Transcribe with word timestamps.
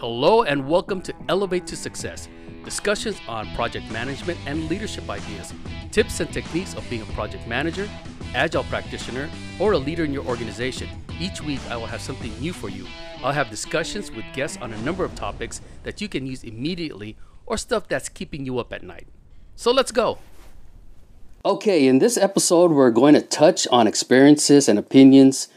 Hello, 0.00 0.44
and 0.44 0.68
welcome 0.68 1.02
to 1.02 1.12
Elevate 1.28 1.66
to 1.66 1.74
Success 1.74 2.28
discussions 2.64 3.16
on 3.26 3.52
project 3.56 3.90
management 3.90 4.38
and 4.46 4.68
leadership 4.68 5.10
ideas, 5.10 5.52
tips 5.90 6.20
and 6.20 6.32
techniques 6.32 6.74
of 6.74 6.88
being 6.88 7.02
a 7.02 7.06
project 7.06 7.48
manager, 7.48 7.88
agile 8.32 8.62
practitioner, 8.64 9.28
or 9.58 9.72
a 9.72 9.78
leader 9.78 10.04
in 10.04 10.12
your 10.12 10.24
organization. 10.24 10.88
Each 11.18 11.42
week, 11.42 11.58
I 11.68 11.76
will 11.76 11.86
have 11.86 12.00
something 12.00 12.30
new 12.38 12.52
for 12.52 12.68
you. 12.68 12.86
I'll 13.24 13.32
have 13.32 13.50
discussions 13.50 14.12
with 14.12 14.24
guests 14.34 14.56
on 14.60 14.72
a 14.72 14.80
number 14.82 15.04
of 15.04 15.16
topics 15.16 15.60
that 15.82 16.00
you 16.00 16.08
can 16.08 16.28
use 16.28 16.44
immediately 16.44 17.16
or 17.44 17.56
stuff 17.56 17.88
that's 17.88 18.08
keeping 18.08 18.46
you 18.46 18.60
up 18.60 18.72
at 18.72 18.84
night. 18.84 19.08
So 19.56 19.72
let's 19.72 19.90
go. 19.90 20.18
Okay, 21.44 21.88
in 21.88 21.98
this 21.98 22.16
episode, 22.16 22.70
we're 22.70 22.92
going 22.92 23.14
to 23.14 23.20
touch 23.20 23.66
on 23.72 23.88
experiences 23.88 24.68
and 24.68 24.78
opinions 24.78 25.48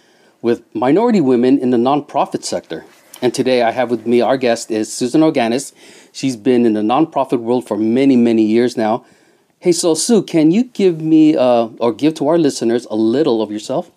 with 0.42 0.64
minority 0.74 1.22
women 1.22 1.60
in 1.60 1.70
the 1.70 1.78
nonprofit 1.78 2.44
sector. 2.44 2.86
And 3.22 3.36
today 3.36 3.62
I 3.62 3.70
have 3.70 3.92
with 3.92 4.08
me 4.08 4.20
our 4.22 4.36
guest 4.36 4.72
is 4.72 4.92
Susan 4.92 5.22
Organis. 5.22 5.74
She's 6.12 6.36
been 6.36 6.66
in 6.66 6.74
the 6.74 6.82
nonprofit 6.82 7.40
world 7.40 7.68
for 7.68 7.78
many, 7.78 8.16
many 8.16 8.44
years 8.44 8.76
now. 8.76 9.06
Hey, 9.60 9.74
so 9.74 9.94
Sue, 9.94 10.24
can 10.24 10.50
you 10.50 10.64
give 10.64 11.02
me 11.02 11.38
uh, 11.38 11.68
or 11.78 11.94
give 11.94 12.16
to 12.16 12.28
our 12.28 12.40
listeners 12.40 12.88
a 12.90 12.96
little 12.96 13.44
of 13.44 13.52
yourself? 13.52 13.92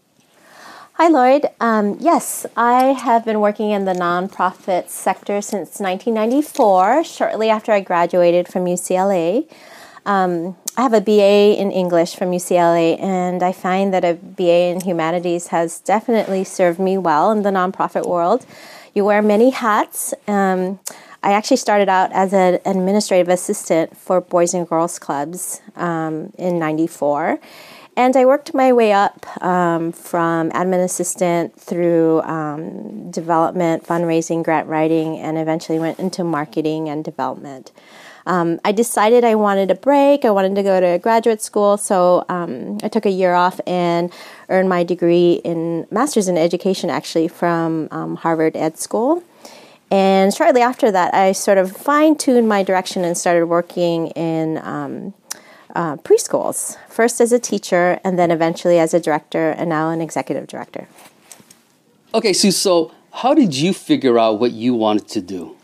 Hi, 0.95 1.09
Lloyd. 1.09 1.47
Um, 1.59 1.97
yes, 2.01 2.45
I 2.55 2.93
have 2.93 3.25
been 3.25 3.41
working 3.41 3.71
in 3.71 3.87
the 3.87 3.95
nonprofit 3.95 4.91
sector 4.91 5.41
since 5.41 5.81
1994, 5.81 7.05
shortly 7.05 7.49
after 7.49 7.73
I 7.73 7.81
graduated 7.81 8.47
from 8.47 8.67
UCLA. 8.67 9.51
Um, 10.05 10.57
I 10.77 10.83
have 10.83 10.93
a 10.93 11.01
BA 11.01 11.59
in 11.59 11.73
English 11.73 12.15
from 12.15 12.31
UCLA, 12.31 13.01
and 13.01 13.43
I 13.43 13.53
find 13.53 13.93
that 13.95 14.05
a 14.05 14.15
BA 14.15 14.69
in 14.69 14.83
humanities 14.83 15.47
has 15.47 15.81
definitely 15.81 16.45
served 16.45 16.79
me 16.79 16.99
well 16.99 17.33
in 17.33 17.43
the 17.43 17.51
nonprofit 17.51 18.07
world. 18.07 18.45
You 18.95 19.05
wear 19.05 19.23
many 19.23 19.51
hats. 19.51 20.15
Um, 20.29 20.79
I 21.21 21.33
actually 21.33 21.57
started 21.57 21.89
out 21.89 22.13
as 22.13 22.33
an 22.33 22.61
administrative 22.65 23.29
assistant 23.29 23.97
for 23.97 24.21
Boys 24.21 24.55
and 24.55 24.69
Girls 24.69 25.01
Clubs 25.01 25.61
um, 25.75 26.33
in 26.39 26.61
94. 26.61 27.41
And 27.97 28.17
I 28.17 28.25
worked 28.25 28.55
my 28.55 28.73
way 28.73 28.93
up 28.93 29.27
um, 29.43 29.91
from 29.91 30.51
admin 30.51 30.85
assistant 30.85 31.59
through 31.59 32.23
um, 32.23 33.11
development, 33.11 33.85
fundraising, 33.85 34.45
grant 34.45 34.69
writing, 34.69 35.19
and 35.19 35.39
eventually 35.39 35.81
went 35.81 35.99
into 35.99 36.23
marketing 36.23 36.89
and 36.89 37.05
development. 37.05 37.73
Um, 38.27 38.59
I 38.65 38.73
decided 38.73 39.25
I 39.25 39.35
wanted 39.35 39.71
a 39.71 39.75
break. 39.75 40.25
I 40.25 40.31
wanted 40.31 40.55
to 40.55 40.63
go 40.63 40.81
to 40.81 40.99
graduate 40.99 41.43
school, 41.43 41.77
so 41.77 42.25
um, 42.29 42.79
I 42.83 42.89
took 42.89 43.05
a 43.05 43.11
year 43.11 43.35
off 43.35 43.61
and 43.67 44.11
earned 44.49 44.69
my 44.69 44.83
degree 44.83 45.41
in 45.45 45.87
master's 45.91 46.29
in 46.29 46.39
education, 46.39 46.89
actually 46.91 47.29
from 47.29 47.89
um, 47.91 48.17
Harvard 48.17 48.57
Ed 48.57 48.79
School. 48.79 49.23
And 49.91 50.35
shortly 50.35 50.63
after 50.63 50.91
that, 50.91 51.15
I 51.15 51.33
sort 51.33 51.59
of 51.59 51.77
fine 51.77 52.17
tuned 52.17 52.49
my 52.49 52.63
direction 52.63 53.05
and 53.05 53.17
started 53.17 53.47
working 53.47 54.09
in 54.09 54.59
um, 54.59 55.15
uh, 55.75 55.97
preschools, 55.97 56.77
first 56.89 57.21
as 57.21 57.33
a 57.33 57.39
teacher 57.39 58.01
and 58.05 58.19
then 58.19 58.31
eventually 58.31 58.79
as 58.79 58.95
a 58.95 59.01
director 59.01 59.51
and 59.51 59.69
now 59.69 59.91
an 59.91 60.01
executive 60.01 60.47
director. 60.47 60.89
Okay, 62.15 62.33
Sue, 62.33 62.51
so 62.51 62.93
how 63.13 63.35
did 63.35 63.55
you 63.55 63.75
figure 63.75 64.19
out 64.19 64.41
what 64.41 64.53
you 64.53 64.75
wanted 64.75 65.09
to 65.09 65.21
do? 65.21 65.57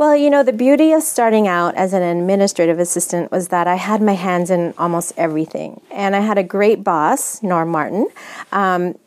Well, 0.00 0.16
you 0.16 0.30
know, 0.30 0.42
the 0.42 0.54
beauty 0.54 0.92
of 0.92 1.02
starting 1.02 1.46
out 1.46 1.74
as 1.74 1.92
an 1.92 2.02
administrative 2.02 2.78
assistant 2.78 3.30
was 3.30 3.48
that 3.48 3.66
I 3.66 3.74
had 3.74 4.00
my 4.00 4.14
hands 4.14 4.48
in 4.48 4.72
almost 4.78 5.12
everything. 5.18 5.82
And 5.90 6.16
I 6.16 6.20
had 6.20 6.38
a 6.38 6.42
great 6.42 6.82
boss, 6.82 7.42
Norm 7.42 7.68
Martin, 7.68 8.08
um, 8.50 8.98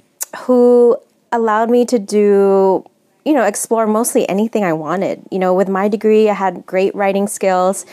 who 0.41 0.95
allowed 1.31 1.71
me 1.71 1.83
to 1.85 1.97
do 1.97 2.85
you 3.25 3.33
know, 3.33 3.43
explore 3.43 3.87
mostly 3.87 4.29
anything 4.29 4.63
I 4.65 4.73
wanted. 4.73 5.23
You 5.31 5.39
know, 5.39 5.55
with 5.55 5.69
my 5.69 5.87
degree, 5.87 6.29
I 6.29 6.33
had 6.33 6.63
great 6.67 6.93
writing 6.93 7.25
skills 7.27 7.87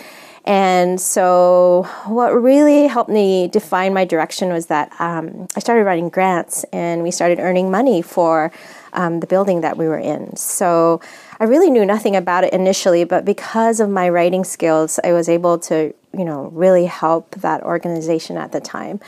and 0.44 0.98
so, 0.98 1.86
what 2.06 2.30
really 2.30 2.86
helped 2.86 3.10
me 3.10 3.48
define 3.48 3.92
my 3.92 4.04
direction 4.06 4.48
was 4.50 4.66
that 4.66 4.92
um, 4.98 5.48
I 5.54 5.60
started 5.60 5.84
writing 5.84 6.08
grants 6.08 6.64
and 6.72 7.02
we 7.02 7.10
started 7.10 7.38
earning 7.38 7.70
money 7.70 8.00
for 8.00 8.50
um, 8.94 9.20
the 9.20 9.26
building 9.26 9.60
that 9.60 9.76
we 9.76 9.86
were 9.86 9.98
in. 9.98 10.34
So, 10.36 11.00
I 11.38 11.44
really 11.44 11.70
knew 11.70 11.84
nothing 11.84 12.16
about 12.16 12.44
it 12.44 12.54
initially, 12.54 13.04
but 13.04 13.24
because 13.24 13.80
of 13.80 13.90
my 13.90 14.08
writing 14.08 14.44
skills, 14.44 14.98
I 15.04 15.12
was 15.12 15.28
able 15.28 15.58
to, 15.60 15.94
you 16.16 16.24
know, 16.24 16.48
really 16.54 16.86
help 16.86 17.34
that 17.36 17.62
organization 17.62 18.38
at 18.38 18.52
the 18.52 18.60
time. 18.60 18.98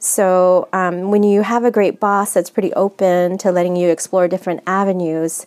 So, 0.00 0.68
um, 0.72 1.12
when 1.12 1.22
you 1.22 1.42
have 1.42 1.64
a 1.64 1.70
great 1.70 2.00
boss 2.00 2.34
that's 2.34 2.50
pretty 2.50 2.72
open 2.74 3.38
to 3.38 3.52
letting 3.52 3.76
you 3.76 3.88
explore 3.88 4.26
different 4.26 4.62
avenues, 4.66 5.46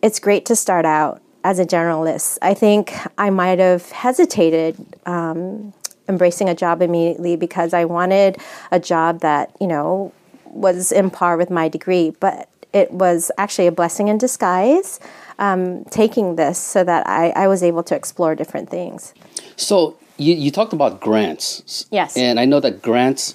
it's 0.00 0.18
great 0.18 0.46
to 0.46 0.56
start 0.56 0.86
out 0.86 1.20
as 1.44 1.58
a 1.58 1.64
generalist. 1.64 2.38
I 2.42 2.54
think 2.54 2.94
I 3.18 3.30
might 3.30 3.58
have 3.58 3.90
hesitated 3.90 4.76
um, 5.06 5.72
embracing 6.08 6.48
a 6.48 6.54
job 6.54 6.82
immediately 6.82 7.36
because 7.36 7.72
I 7.72 7.84
wanted 7.84 8.38
a 8.70 8.80
job 8.80 9.20
that, 9.20 9.56
you 9.60 9.66
know, 9.66 10.12
was 10.44 10.92
in 10.92 11.10
par 11.10 11.36
with 11.36 11.50
my 11.50 11.68
degree. 11.68 12.10
But 12.20 12.48
it 12.72 12.92
was 12.92 13.30
actually 13.38 13.66
a 13.66 13.72
blessing 13.72 14.08
in 14.08 14.18
disguise 14.18 15.00
um, 15.38 15.84
taking 15.86 16.36
this 16.36 16.58
so 16.58 16.84
that 16.84 17.06
I, 17.06 17.30
I 17.30 17.48
was 17.48 17.62
able 17.62 17.82
to 17.84 17.96
explore 17.96 18.34
different 18.34 18.70
things. 18.70 19.14
So 19.56 19.96
you, 20.18 20.34
you 20.34 20.50
talked 20.50 20.72
about 20.72 21.00
grants. 21.00 21.86
Yes. 21.90 22.16
And 22.16 22.38
I 22.38 22.44
know 22.44 22.60
that 22.60 22.82
grants, 22.82 23.34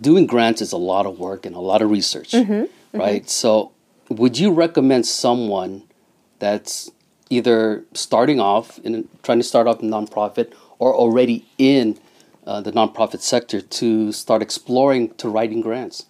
doing 0.00 0.26
grants 0.26 0.60
is 0.60 0.72
a 0.72 0.76
lot 0.76 1.06
of 1.06 1.18
work 1.18 1.46
and 1.46 1.54
a 1.54 1.60
lot 1.60 1.80
of 1.80 1.90
research, 1.90 2.32
mm-hmm, 2.32 2.98
right? 2.98 3.22
Mm-hmm. 3.22 3.28
So 3.28 3.72
would 4.08 4.38
you 4.38 4.52
recommend 4.52 5.06
someone 5.06 5.84
that's 6.38 6.90
either 7.30 7.84
starting 7.94 8.40
off 8.40 8.78
in 8.80 9.08
trying 9.22 9.38
to 9.38 9.44
start 9.44 9.66
off 9.66 9.80
a 9.80 9.82
nonprofit 9.82 10.52
or 10.78 10.94
already 10.94 11.46
in 11.58 11.98
uh, 12.46 12.60
the 12.60 12.72
nonprofit 12.72 13.20
sector 13.20 13.60
to 13.60 14.12
start 14.12 14.42
exploring 14.42 15.14
to 15.14 15.28
writing 15.28 15.60
grants? 15.60 16.06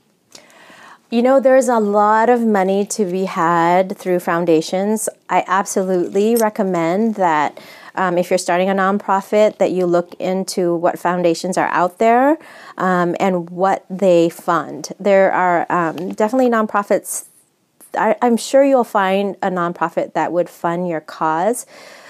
You 1.10 1.22
know, 1.22 1.40
there's 1.40 1.68
a 1.68 1.78
lot 1.78 2.28
of 2.28 2.42
money 2.42 2.84
to 2.86 3.06
be 3.06 3.24
had 3.24 3.96
through 3.96 4.20
foundations. 4.20 5.08
I 5.30 5.42
absolutely 5.46 6.36
recommend 6.36 7.14
that 7.14 7.58
um, 7.94 8.18
if 8.18 8.30
you're 8.30 8.38
starting 8.38 8.68
a 8.68 8.74
nonprofit, 8.74 9.56
that 9.56 9.72
you 9.72 9.86
look 9.86 10.14
into 10.20 10.74
what 10.74 10.98
foundations 10.98 11.56
are 11.56 11.68
out 11.68 11.98
there 11.98 12.36
um, 12.76 13.16
and 13.18 13.48
what 13.48 13.86
they 13.88 14.28
fund. 14.28 14.90
There 15.00 15.32
are 15.32 15.66
um, 15.70 16.10
definitely 16.12 16.50
nonprofits 16.50 17.24
I, 17.96 18.16
am 18.22 18.36
sure 18.36 18.64
you'll 18.64 18.84
find 18.84 19.36
a 19.42 19.50
nonprofit 19.50 20.14
that 20.14 20.32
would 20.32 20.48
fund 20.48 20.88
your 20.88 21.00
cause. 21.00 21.66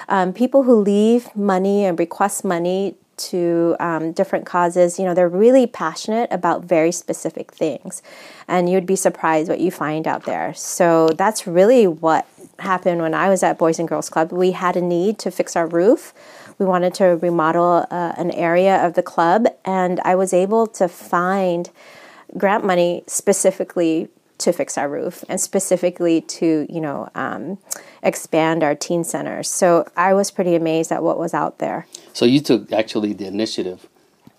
Um, 0.09 0.33
people 0.33 0.63
who 0.63 0.81
leave 0.81 1.35
money 1.37 1.85
and 1.85 1.99
request 1.99 2.45
money 2.45 2.97
to 3.19 3.77
um, 3.81 4.13
different 4.13 4.47
causes, 4.47 4.99
you 4.99 5.05
know, 5.05 5.13
they're 5.13 5.29
really 5.29 5.67
passionate 5.67 6.29
about 6.33 6.65
very 6.65 6.93
specific 6.93 7.53
things. 7.53 8.03
And 8.47 8.71
you'd 8.71 8.87
be 8.87 8.97
surprised 8.97 9.49
what 9.49 9.61
you 9.61 9.71
find 9.71 10.07
out 10.07 10.25
there. 10.25 10.55
So 10.55 11.09
that's 11.09 11.47
really 11.47 11.87
what 11.87 12.27
happened 12.61 13.03
when 13.03 13.15
I 13.15 13.29
was 13.29 13.43
at 13.43 13.59
Boys 13.59 13.79
and 13.79 13.89
Girls 13.89 14.09
Club. 14.09 14.33
We 14.33 14.53
had 14.53 14.77
a 14.77 14.81
need 14.81 15.19
to 15.21 15.31
fix 15.31 15.57
our 15.57 15.67
roof. 15.67 16.15
We 16.59 16.67
wanted 16.67 16.95
to 16.95 17.05
remodel 17.05 17.87
uh, 17.91 18.15
an 18.17 18.31
area 18.33 18.85
of 18.85 18.95
the 18.95 19.03
club, 19.03 19.47
and 19.65 20.01
I 20.01 20.17
was 20.17 20.33
able 20.33 20.67
to 20.69 20.89
find 20.89 21.71
grant 22.37 22.65
money 22.65 23.05
specifically 23.07 24.09
to 24.39 24.53
fix 24.53 24.79
our 24.79 24.89
roof 24.89 25.25
and 25.29 25.41
specifically 25.41 26.21
to 26.21 26.67
you 26.69 26.81
know 26.81 27.09
um, 27.15 27.59
expand 28.03 28.63
our 28.63 28.75
teen 28.75 29.05
centers. 29.05 29.51
So 29.51 29.87
i 29.97 30.15
was 30.15 30.31
pretty 30.31 30.55
amazed 30.55 30.93
at 30.93 31.03
what 31.03 31.19
was 31.19 31.35
out 31.35 31.59
there. 31.59 31.87
So 32.13 32.25
you 32.25 32.41
took 32.41 32.73
actually 32.73 33.13
the 33.13 33.27
initiative 33.27 33.89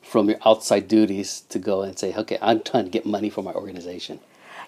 from 0.10 0.28
your 0.28 0.40
outside 0.44 0.88
duties 0.88 1.42
to 1.50 1.60
go 1.60 1.84
and 1.84 1.98
say 1.98 2.14
okay 2.16 2.38
i'm 2.42 2.62
trying 2.62 2.84
to 2.84 2.90
get 2.90 3.06
money 3.06 3.30
for 3.30 3.44
my 3.44 3.54
organization 3.54 4.20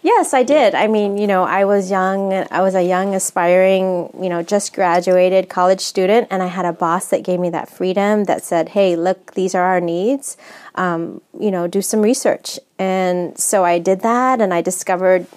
Yes, 0.03 0.33
I 0.33 0.41
did. 0.41 0.73
I 0.73 0.87
mean, 0.87 1.19
you 1.19 1.27
know, 1.27 1.43
I 1.43 1.63
was 1.63 1.91
young. 1.91 2.33
I 2.49 2.61
was 2.61 2.73
a 2.73 2.81
young, 2.81 3.13
aspiring, 3.13 4.09
you 4.19 4.29
know, 4.29 4.41
just 4.41 4.73
graduated 4.73 5.47
college 5.47 5.81
student, 5.81 6.27
and 6.31 6.41
I 6.41 6.47
had 6.47 6.65
a 6.65 6.73
boss 6.73 7.09
that 7.09 7.23
gave 7.23 7.39
me 7.39 7.51
that 7.51 7.69
freedom 7.69 8.23
that 8.23 8.43
said, 8.43 8.69
"Hey, 8.69 8.95
look, 8.95 9.33
these 9.35 9.53
are 9.53 9.61
our 9.63 9.79
needs. 9.79 10.37
Um, 10.73 11.21
you 11.39 11.51
know, 11.51 11.67
do 11.67 11.83
some 11.83 12.01
research." 12.01 12.59
And 12.79 13.37
so 13.37 13.63
I 13.63 13.77
did 13.77 14.01
that, 14.01 14.41
and 14.41 14.53
I 14.55 14.61
discovered 14.61 15.27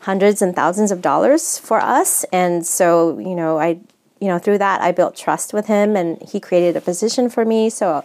hundreds 0.00 0.42
and 0.42 0.56
thousands 0.56 0.90
of 0.90 1.00
dollars 1.02 1.58
for 1.58 1.78
us. 1.80 2.24
And 2.32 2.66
so, 2.66 3.18
you 3.18 3.36
know, 3.36 3.60
I, 3.60 3.78
you 4.18 4.26
know, 4.26 4.38
through 4.40 4.58
that, 4.58 4.80
I 4.80 4.90
built 4.90 5.14
trust 5.14 5.52
with 5.52 5.66
him, 5.66 5.94
and 5.94 6.20
he 6.22 6.40
created 6.40 6.74
a 6.76 6.80
position 6.80 7.28
for 7.30 7.44
me. 7.44 7.70
So 7.70 8.02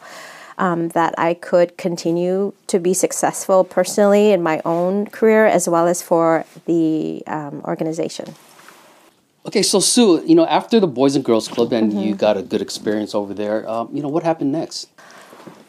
um, 0.58 0.90
that 0.90 1.14
I 1.18 1.34
could 1.34 1.78
continue 1.78 2.54
to 2.68 2.80
be 2.80 2.94
successful 2.94 3.64
personally 3.64 4.32
in 4.32 4.42
my 4.42 4.62
own 4.66 5.08
career 5.08 5.46
as 5.46 5.68
well 5.68 5.88
as 5.88 6.02
for 6.02 6.46
the 6.66 7.24
um, 7.28 7.62
organization. 7.66 8.36
Okay, 9.46 9.62
so 9.62 9.80
Sue, 9.80 10.24
you 10.26 10.34
know, 10.34 10.46
after 10.48 10.80
the 10.80 10.88
Boys 10.88 11.16
and 11.16 11.24
Girls 11.24 11.48
Club 11.48 11.72
and 11.72 11.92
mm-hmm. 11.92 12.02
you 12.02 12.16
got 12.16 12.36
a 12.36 12.42
good 12.42 12.62
experience 12.62 13.14
over 13.14 13.34
there, 13.34 13.68
um, 13.70 13.90
you 13.94 14.02
know, 14.02 14.10
what 14.10 14.24
happened 14.24 14.52
next? 14.52 14.90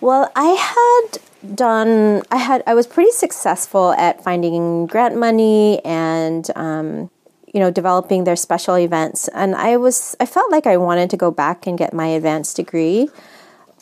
Well, 0.00 0.30
I 0.34 0.56
had 0.56 1.54
done, 1.54 2.22
I 2.30 2.36
had, 2.36 2.62
I 2.66 2.74
was 2.74 2.86
pretty 2.86 3.10
successful 3.10 3.92
at 3.92 4.22
finding 4.22 4.86
grant 4.86 5.16
money 5.16 5.84
and, 5.84 6.48
um, 6.56 7.10
you 7.52 7.60
know, 7.60 7.70
developing 7.70 8.24
their 8.24 8.36
special 8.36 8.78
events. 8.78 9.28
And 9.28 9.54
I 9.54 9.76
was, 9.76 10.16
I 10.20 10.26
felt 10.26 10.50
like 10.50 10.66
I 10.66 10.76
wanted 10.76 11.10
to 11.10 11.16
go 11.16 11.30
back 11.30 11.66
and 11.66 11.76
get 11.76 11.92
my 11.92 12.06
advanced 12.06 12.56
degree. 12.56 13.08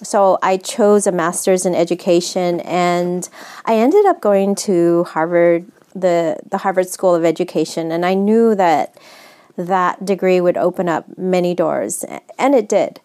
So 0.03 0.39
I 0.43 0.57
chose 0.57 1.07
a 1.07 1.13
master's 1.13 1.65
in 1.65 1.75
education 1.75 2.61
and 2.61 3.29
I 3.65 3.77
ended 3.77 4.07
up 4.07 4.21
going 4.21 4.55
to 4.57 5.05
Harvard, 5.05 5.71
the, 5.95 6.39
the 6.51 6.59
Harvard 6.59 6.89
School 6.89 7.15
of 7.15 7.25
Education. 7.25 7.93
And 7.93 8.05
I 8.05 8.15
knew 8.15 8.55
that 8.55 8.97
that 9.57 10.05
degree 10.05 10.41
would 10.41 10.57
open 10.57 10.89
up 10.89 11.17
many 11.17 11.55
doors, 11.55 12.05
and 12.39 12.55
it 12.55 12.69
did. 12.69 13.01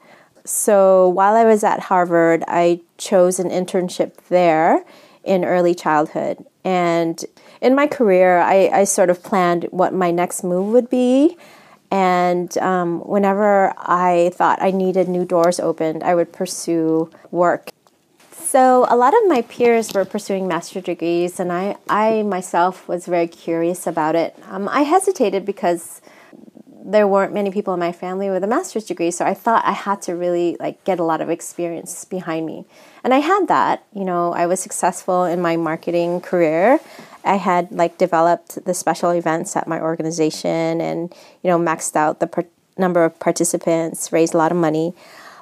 So 0.45 1.07
while 1.07 1.35
I 1.35 1.43
was 1.43 1.63
at 1.63 1.79
Harvard, 1.81 2.43
I 2.47 2.81
chose 2.97 3.39
an 3.39 3.49
internship 3.49 4.15
there 4.29 4.83
in 5.23 5.45
early 5.45 5.75
childhood. 5.75 6.43
And 6.63 7.23
in 7.61 7.75
my 7.75 7.85
career, 7.85 8.39
I, 8.39 8.69
I 8.73 8.83
sort 8.85 9.11
of 9.11 9.21
planned 9.21 9.65
what 9.65 9.93
my 9.93 10.09
next 10.09 10.43
move 10.43 10.73
would 10.73 10.89
be. 10.89 11.37
And 11.91 12.55
um, 12.59 12.99
whenever 13.01 13.73
I 13.77 14.31
thought 14.35 14.61
I 14.61 14.71
needed 14.71 15.07
new 15.07 15.25
doors 15.25 15.59
opened, 15.59 16.03
I 16.03 16.13
would 16.15 16.31
pursue 16.31 17.09
work. 17.31 17.71
So 18.31 18.85
a 18.89 18.95
lot 18.95 19.13
of 19.13 19.27
my 19.27 19.43
peers 19.43 19.93
were 19.93 20.05
pursuing 20.05 20.47
master 20.47 20.81
degrees, 20.81 21.39
and 21.39 21.51
I, 21.51 21.77
I 21.87 22.23
myself 22.23 22.87
was 22.87 23.05
very 23.05 23.27
curious 23.27 23.85
about 23.85 24.15
it. 24.15 24.35
Um, 24.49 24.67
I 24.69 24.81
hesitated 24.81 25.45
because 25.45 26.01
there 26.89 27.07
weren't 27.07 27.33
many 27.33 27.51
people 27.51 27.73
in 27.73 27.79
my 27.79 27.91
family 27.91 28.31
with 28.31 28.43
a 28.43 28.47
master's 28.47 28.85
degree, 28.85 29.11
so 29.11 29.23
I 29.23 29.35
thought 29.35 29.63
I 29.63 29.73
had 29.73 30.01
to 30.03 30.15
really 30.15 30.57
like 30.59 30.83
get 30.85 30.99
a 30.99 31.03
lot 31.03 31.21
of 31.21 31.29
experience 31.29 32.03
behind 32.03 32.47
me. 32.47 32.65
And 33.03 33.13
I 33.13 33.19
had 33.19 33.47
that. 33.47 33.83
You 33.93 34.03
know, 34.03 34.33
I 34.33 34.47
was 34.47 34.59
successful 34.59 35.23
in 35.25 35.39
my 35.39 35.55
marketing 35.55 36.19
career. 36.19 36.79
I 37.23 37.35
had 37.35 37.71
like 37.71 37.99
developed 37.99 38.65
the 38.65 38.73
special 38.73 39.11
events 39.11 39.55
at 39.55 39.67
my 39.67 39.79
organization 39.79 40.81
and 40.81 41.13
you 41.43 41.49
know 41.49 41.59
maxed 41.59 41.95
out 41.95 42.19
the 42.19 42.27
per- 42.27 42.47
number 42.77 43.03
of 43.03 43.19
participants, 43.19 44.11
raised 44.11 44.33
a 44.33 44.37
lot 44.37 44.51
of 44.51 44.57
money. 44.57 44.95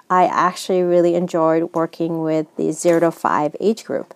I 0.09 0.25
actually 0.25 0.81
really 0.81 1.15
enjoyed 1.15 1.73
working 1.73 2.23
with 2.23 2.47
the 2.57 2.71
0 2.71 3.01
to 3.01 3.11
5 3.11 3.55
age 3.59 3.85
group. 3.85 4.13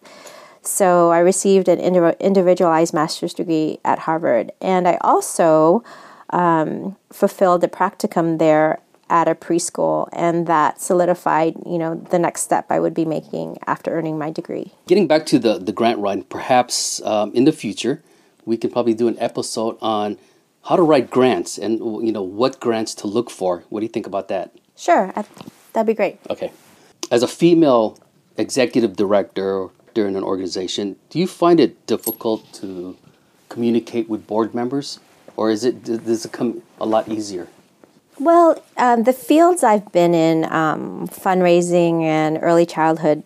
So 0.63 1.11
I 1.11 1.19
received 1.19 1.67
an 1.67 1.79
individualized 2.19 2.93
master's 2.93 3.33
degree 3.33 3.79
at 3.85 3.99
Harvard 3.99 4.51
and 4.61 4.87
I 4.87 4.97
also 5.01 5.83
um, 6.31 6.95
fulfilled 7.11 7.63
a 7.63 7.67
practicum 7.67 8.39
there 8.39 8.79
at 9.11 9.27
a 9.27 9.35
preschool 9.35 10.07
and 10.13 10.47
that 10.47 10.81
solidified 10.81 11.53
you 11.65 11.77
know 11.77 11.95
the 11.95 12.17
next 12.17 12.41
step 12.41 12.65
i 12.69 12.79
would 12.79 12.93
be 12.93 13.03
making 13.03 13.57
after 13.67 13.91
earning 13.91 14.17
my 14.17 14.31
degree. 14.31 14.71
Getting 14.87 15.05
back 15.05 15.25
to 15.27 15.37
the, 15.37 15.59
the 15.59 15.73
grant 15.73 15.99
writing 15.99 16.23
perhaps 16.23 17.01
um, 17.03 17.31
in 17.33 17.43
the 17.43 17.51
future 17.51 18.01
we 18.45 18.57
can 18.57 18.71
probably 18.71 18.93
do 18.93 19.07
an 19.07 19.19
episode 19.19 19.77
on 19.81 20.17
how 20.63 20.75
to 20.77 20.81
write 20.81 21.11
grants 21.11 21.57
and 21.57 21.79
you 21.79 22.11
know 22.11 22.23
what 22.23 22.59
grants 22.59 22.95
to 22.95 23.07
look 23.07 23.29
for. 23.29 23.63
What 23.69 23.81
do 23.81 23.85
you 23.85 23.91
think 23.91 24.07
about 24.07 24.29
that? 24.29 24.55
Sure 24.77 25.13
that'd 25.73 25.87
be 25.87 25.93
great. 25.93 26.19
Okay. 26.29 26.51
As 27.11 27.21
a 27.21 27.27
female 27.27 27.99
executive 28.37 28.95
director 28.95 29.67
during 29.93 30.15
an 30.15 30.23
organization 30.23 30.95
do 31.09 31.19
you 31.19 31.27
find 31.27 31.59
it 31.59 31.85
difficult 31.85 32.49
to 32.53 32.97
communicate 33.49 34.07
with 34.07 34.25
board 34.25 34.55
members 34.55 35.01
or 35.35 35.49
is 35.49 35.63
it 35.63 35.83
does 35.83 36.25
it 36.25 36.31
come 36.31 36.61
a 36.79 36.85
lot 36.85 37.07
easier? 37.07 37.47
Well, 38.19 38.63
um, 38.77 39.03
the 39.03 39.13
fields 39.13 39.63
I've 39.63 39.91
been 39.91 40.13
in, 40.13 40.45
um, 40.51 41.07
fundraising 41.07 42.03
and 42.03 42.37
early 42.41 42.65
childhood, 42.65 43.23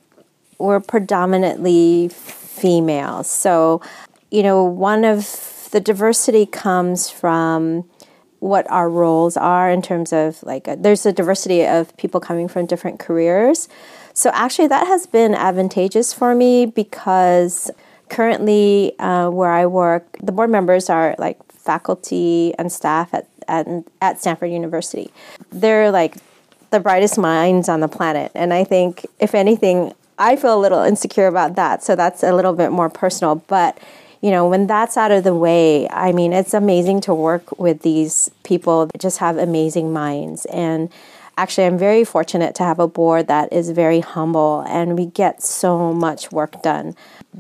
were 0.58 0.80
predominantly 0.80 2.10
female. 2.10 3.24
So, 3.24 3.82
you 4.32 4.42
know, 4.42 4.64
one 4.64 5.04
of 5.04 5.70
the 5.72 5.82
diversity 5.82 6.46
comes 6.46 7.10
from 7.10 7.84
what 8.40 8.70
our 8.70 8.90
roles 8.90 9.36
are 9.38 9.70
in 9.72 9.82
terms 9.82 10.14
of 10.14 10.42
like 10.44 10.68
uh, 10.68 10.76
there's 10.78 11.06
a 11.06 11.12
diversity 11.12 11.66
of 11.66 11.96
people 11.98 12.20
coming 12.20 12.48
from 12.48 12.66
different 12.66 13.00
careers. 13.00 13.68
So 14.14 14.30
actually, 14.34 14.68
that 14.68 14.88
has 14.88 15.08
been 15.08 15.36
advantageous 15.36 16.14
for 16.14 16.34
me 16.36 16.66
because 16.66 17.70
currently 18.10 18.98
uh, 19.00 19.30
where 19.30 19.52
I 19.52 19.66
work, 19.66 20.18
the 20.22 20.32
board 20.32 20.50
members 20.50 20.90
are 20.90 21.16
like 21.18 21.45
faculty 21.66 22.54
and 22.58 22.72
staff 22.72 23.14
at, 23.14 23.28
at, 23.48 23.68
at 24.02 24.22
Stanford 24.22 24.52
University. 24.52 25.12
They're 25.52 25.92
like 25.92 26.16
the 26.72 26.80
brightest 26.80 27.18
minds 27.18 27.68
on 27.68 27.80
the 27.80 27.88
planet. 27.88 28.32
And 28.36 28.54
I 28.54 28.64
think, 28.64 29.06
if 29.20 29.34
anything, 29.34 29.94
I 30.18 30.36
feel 30.36 30.58
a 30.58 30.62
little 30.62 30.84
insecure 30.84 31.28
about 31.28 31.56
that. 31.56 31.84
So 31.84 31.96
that's 31.96 32.24
a 32.24 32.34
little 32.34 32.54
bit 32.54 32.72
more 32.72 32.90
personal. 32.90 33.36
But, 33.48 33.78
you 34.22 34.32
know, 34.32 34.48
when 34.48 34.68
that's 34.68 34.98
out 34.98 35.12
of 35.12 35.24
the 35.24 35.36
way, 35.36 35.90
I 35.90 36.12
mean, 36.12 36.34
it's 36.34 36.54
amazing 36.54 37.02
to 37.02 37.14
work 37.14 37.58
with 37.60 37.82
these 37.82 38.32
people 38.44 38.86
that 38.88 39.00
just 39.00 39.18
have 39.20 39.38
amazing 39.38 39.92
minds. 39.92 40.46
And 40.46 40.90
actually, 41.38 41.66
I'm 41.66 41.78
very 41.78 42.04
fortunate 42.04 42.56
to 42.56 42.64
have 42.64 42.80
a 42.80 42.88
board 42.88 43.28
that 43.28 43.52
is 43.52 43.70
very 43.72 44.00
humble 44.00 44.64
and 44.68 44.98
we 44.98 45.08
get 45.08 45.44
so 45.44 45.94
much 45.94 46.32
work 46.32 46.62
done 46.62 46.96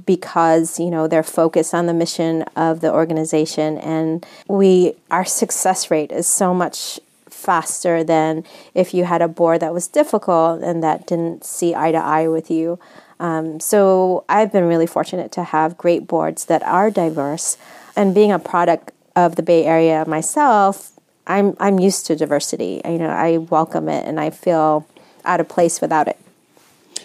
because 0.05 0.79
you 0.79 0.91
know 0.91 1.07
they're 1.07 1.23
focused 1.23 1.73
on 1.73 1.85
the 1.85 1.93
mission 1.93 2.41
of 2.55 2.81
the 2.81 2.91
organization 2.91 3.77
and 3.77 4.25
we 4.47 4.93
our 5.09 5.23
success 5.23 5.89
rate 5.89 6.11
is 6.11 6.27
so 6.27 6.53
much 6.53 6.99
faster 7.29 8.03
than 8.03 8.43
if 8.73 8.93
you 8.93 9.05
had 9.05 9.21
a 9.21 9.27
board 9.27 9.61
that 9.61 9.73
was 9.73 9.87
difficult 9.87 10.61
and 10.63 10.83
that 10.83 11.07
didn't 11.07 11.45
see 11.45 11.73
eye 11.75 11.91
to 11.91 11.97
eye 11.97 12.27
with 12.27 12.51
you. 12.51 12.79
Um, 13.19 13.61
so 13.61 14.25
i've 14.27 14.51
been 14.51 14.65
really 14.65 14.87
fortunate 14.87 15.31
to 15.33 15.43
have 15.43 15.77
great 15.77 16.05
boards 16.05 16.45
that 16.45 16.61
are 16.63 16.91
diverse 16.91 17.57
and 17.95 18.13
being 18.13 18.33
a 18.33 18.39
product 18.39 18.91
of 19.15 19.37
the 19.37 19.43
bay 19.43 19.63
area 19.63 20.03
myself 20.05 20.94
i'm 21.27 21.55
i'm 21.59 21.79
used 21.79 22.05
to 22.05 22.15
diversity 22.15 22.81
you 22.85 22.97
know 22.97 23.09
i 23.09 23.37
welcome 23.37 23.89
it 23.89 24.05
and 24.05 24.19
i 24.19 24.29
feel 24.29 24.87
out 25.23 25.39
of 25.39 25.47
place 25.47 25.81
without 25.81 26.07
it 26.07 26.19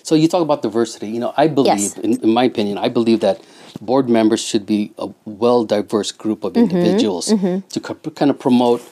so 0.02 0.14
you 0.14 0.28
talk 0.28 0.42
about 0.42 0.62
diversity. 0.62 1.08
You 1.08 1.20
know, 1.20 1.32
I 1.36 1.46
believe, 1.46 1.78
yes. 1.78 1.98
in, 1.98 2.20
in, 2.20 2.30
my 2.30 2.44
opinion, 2.44 2.78
I 2.78 2.88
believe 2.88 3.20
that 3.20 3.40
board 3.80 4.08
members 4.08 4.40
should 4.40 4.66
be 4.66 4.92
a 4.98 5.08
well 5.24 5.64
diverse 5.64 6.10
group 6.12 6.42
of 6.42 6.52
mm-hmm. 6.52 6.76
individuals 6.76 7.28
mm-hmm. 7.28 7.66
to 7.68 7.80
co- 7.80 8.10
kind 8.10 8.30
of 8.30 8.38
promote 8.38 8.82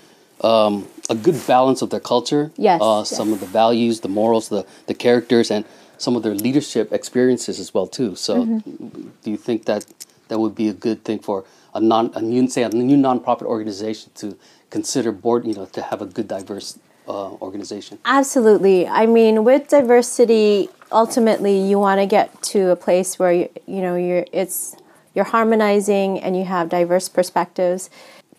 um, 0.42 0.86
a 1.10 1.14
good 1.14 1.44
balance 1.46 1.82
of 1.82 1.90
their 1.90 2.00
culture, 2.00 2.52
yes, 2.56 2.80
uh, 2.80 2.98
yes. 2.98 3.10
some 3.10 3.32
of 3.32 3.40
the 3.40 3.46
values, 3.46 4.00
the 4.00 4.08
morals, 4.08 4.48
the 4.48 4.64
the 4.86 4.94
characters, 4.94 5.50
and 5.50 5.64
some 5.98 6.14
of 6.14 6.22
their 6.22 6.34
leadership 6.34 6.92
experiences 6.92 7.58
as 7.58 7.74
well 7.74 7.86
too. 7.86 8.14
So, 8.14 8.44
mm-hmm. 8.44 9.08
do 9.22 9.30
you 9.30 9.36
think 9.36 9.64
that 9.64 9.86
that 10.28 10.38
would 10.38 10.54
be 10.54 10.68
a 10.68 10.74
good 10.74 11.04
thing 11.04 11.18
for 11.18 11.44
a 11.74 11.80
non 11.80 12.12
a 12.14 12.22
new 12.22 12.48
say 12.48 12.62
a 12.62 12.68
new 12.68 12.96
nonprofit 12.96 13.42
organization 13.42 14.12
to 14.16 14.36
consider 14.70 15.12
board 15.12 15.46
you 15.46 15.54
know 15.54 15.66
to 15.66 15.82
have 15.82 16.02
a 16.02 16.06
good 16.06 16.28
diverse 16.28 16.78
uh, 17.08 17.32
organization? 17.34 17.98
Absolutely. 18.04 18.86
I 18.86 19.06
mean, 19.06 19.44
with 19.44 19.68
diversity, 19.68 20.68
ultimately, 20.92 21.58
you 21.58 21.78
want 21.78 22.00
to 22.00 22.06
get 22.06 22.42
to 22.42 22.70
a 22.70 22.76
place 22.76 23.18
where 23.18 23.32
you, 23.32 23.48
you 23.66 23.80
know 23.80 23.96
you're 23.96 24.26
it's 24.32 24.76
you're 25.14 25.24
harmonizing 25.24 26.20
and 26.20 26.36
you 26.36 26.44
have 26.44 26.68
diverse 26.68 27.08
perspectives. 27.08 27.90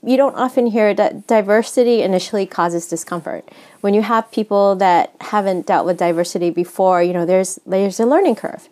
You 0.02 0.16
don't 0.16 0.36
often 0.36 0.68
hear 0.68 0.94
that 0.94 1.28
diversity 1.28 2.02
initially 2.04 2.46
causes 2.46 2.88
discomfort. 2.88 3.50
When 3.82 3.94
you 3.94 4.02
have 4.02 4.32
people 4.32 4.78
that 4.78 5.14
haven't 5.20 5.66
dealt 5.66 5.86
with 5.86 5.98
diversity 5.98 6.52
before, 6.52 7.04
you 7.04 7.14
know 7.14 7.26
there's 7.26 7.60
there's 7.66 8.00
a 8.00 8.06
learning 8.06 8.36
curve. 8.36 8.70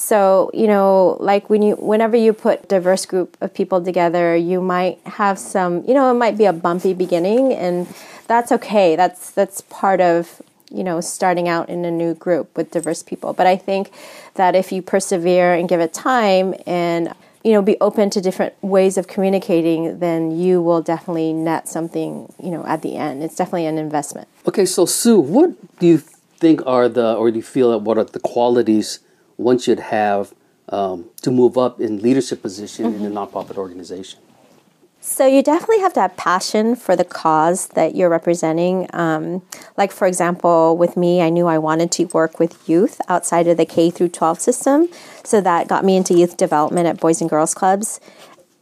So, 0.00 0.50
you 0.54 0.66
know, 0.66 1.18
like 1.20 1.50
when 1.50 1.60
you 1.60 1.74
whenever 1.76 2.16
you 2.16 2.32
put 2.32 2.70
diverse 2.70 3.04
group 3.04 3.36
of 3.42 3.52
people 3.52 3.84
together, 3.84 4.34
you 4.34 4.62
might 4.62 4.98
have 5.04 5.38
some, 5.38 5.84
you 5.86 5.92
know, 5.92 6.10
it 6.10 6.14
might 6.14 6.38
be 6.38 6.46
a 6.46 6.54
bumpy 6.54 6.94
beginning 6.94 7.52
and 7.52 7.86
that's 8.26 8.50
okay. 8.50 8.96
That's 8.96 9.30
that's 9.30 9.60
part 9.60 10.00
of 10.00 10.40
you 10.70 10.82
know 10.82 11.02
starting 11.02 11.48
out 11.48 11.68
in 11.68 11.84
a 11.84 11.90
new 11.90 12.14
group 12.14 12.56
with 12.56 12.70
diverse 12.70 13.02
people. 13.02 13.34
But 13.34 13.46
I 13.46 13.56
think 13.56 13.92
that 14.36 14.54
if 14.54 14.72
you 14.72 14.80
persevere 14.80 15.52
and 15.52 15.68
give 15.68 15.80
it 15.80 15.92
time 15.92 16.54
and 16.66 17.12
you 17.44 17.52
know 17.52 17.60
be 17.60 17.76
open 17.82 18.08
to 18.10 18.22
different 18.22 18.54
ways 18.62 18.96
of 18.96 19.06
communicating, 19.06 19.98
then 19.98 20.30
you 20.30 20.62
will 20.62 20.80
definitely 20.80 21.34
net 21.34 21.68
something 21.68 22.32
you 22.42 22.50
know 22.50 22.64
at 22.64 22.80
the 22.80 22.96
end. 22.96 23.22
It's 23.22 23.36
definitely 23.36 23.66
an 23.66 23.76
investment. 23.76 24.28
Okay, 24.48 24.64
so 24.64 24.86
Sue, 24.86 25.20
what 25.20 25.50
do 25.78 25.86
you 25.86 25.98
think 25.98 26.64
are 26.64 26.88
the 26.88 27.14
or 27.16 27.30
do 27.30 27.36
you 27.36 27.42
feel 27.42 27.72
that 27.72 27.82
what 27.82 27.98
are 27.98 28.04
the 28.04 28.20
qualities 28.20 29.00
one 29.40 29.58
should 29.58 29.80
have 29.80 30.34
um, 30.68 31.10
to 31.22 31.30
move 31.30 31.58
up 31.58 31.80
in 31.80 32.00
leadership 32.00 32.42
position 32.42 32.86
mm-hmm. 32.86 33.04
in 33.04 33.12
a 33.12 33.14
nonprofit 33.14 33.56
organization? 33.56 34.20
So 35.02 35.26
you 35.26 35.42
definitely 35.42 35.80
have 35.80 35.94
to 35.94 36.00
have 36.00 36.16
passion 36.18 36.76
for 36.76 36.94
the 36.94 37.06
cause 37.06 37.68
that 37.68 37.94
you're 37.94 38.10
representing. 38.10 38.86
Um, 38.92 39.42
like 39.78 39.92
for 39.92 40.06
example, 40.06 40.76
with 40.76 40.94
me, 40.94 41.22
I 41.22 41.30
knew 41.30 41.46
I 41.46 41.56
wanted 41.56 41.90
to 41.92 42.04
work 42.04 42.38
with 42.38 42.68
youth 42.68 43.00
outside 43.08 43.46
of 43.48 43.56
the 43.56 43.64
K 43.64 43.90
through 43.90 44.10
12 44.10 44.40
system, 44.40 44.88
so 45.24 45.40
that 45.40 45.68
got 45.68 45.86
me 45.86 45.96
into 45.96 46.12
youth 46.12 46.36
development 46.36 46.86
at 46.86 47.00
Boys 47.00 47.22
and 47.22 47.30
Girls 47.30 47.54
Clubs. 47.54 47.98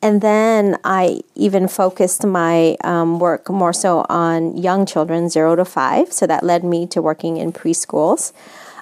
And 0.01 0.21
then 0.21 0.79
I 0.85 1.23
even 1.35 1.67
focused 1.67 2.25
my 2.25 2.77
um, 2.85 3.19
work 3.19 3.51
more 3.51 3.73
so 3.73 4.07
on 4.09 4.57
young 4.57 4.87
children, 4.87 5.29
zero 5.29 5.57
to 5.57 5.65
five. 5.65 6.13
So 6.13 6.25
that 6.27 6.45
led 6.45 6.63
me 6.63 6.87
to 6.89 7.03
working 7.03 7.37
in 7.37 7.53
preschools. 7.53 8.33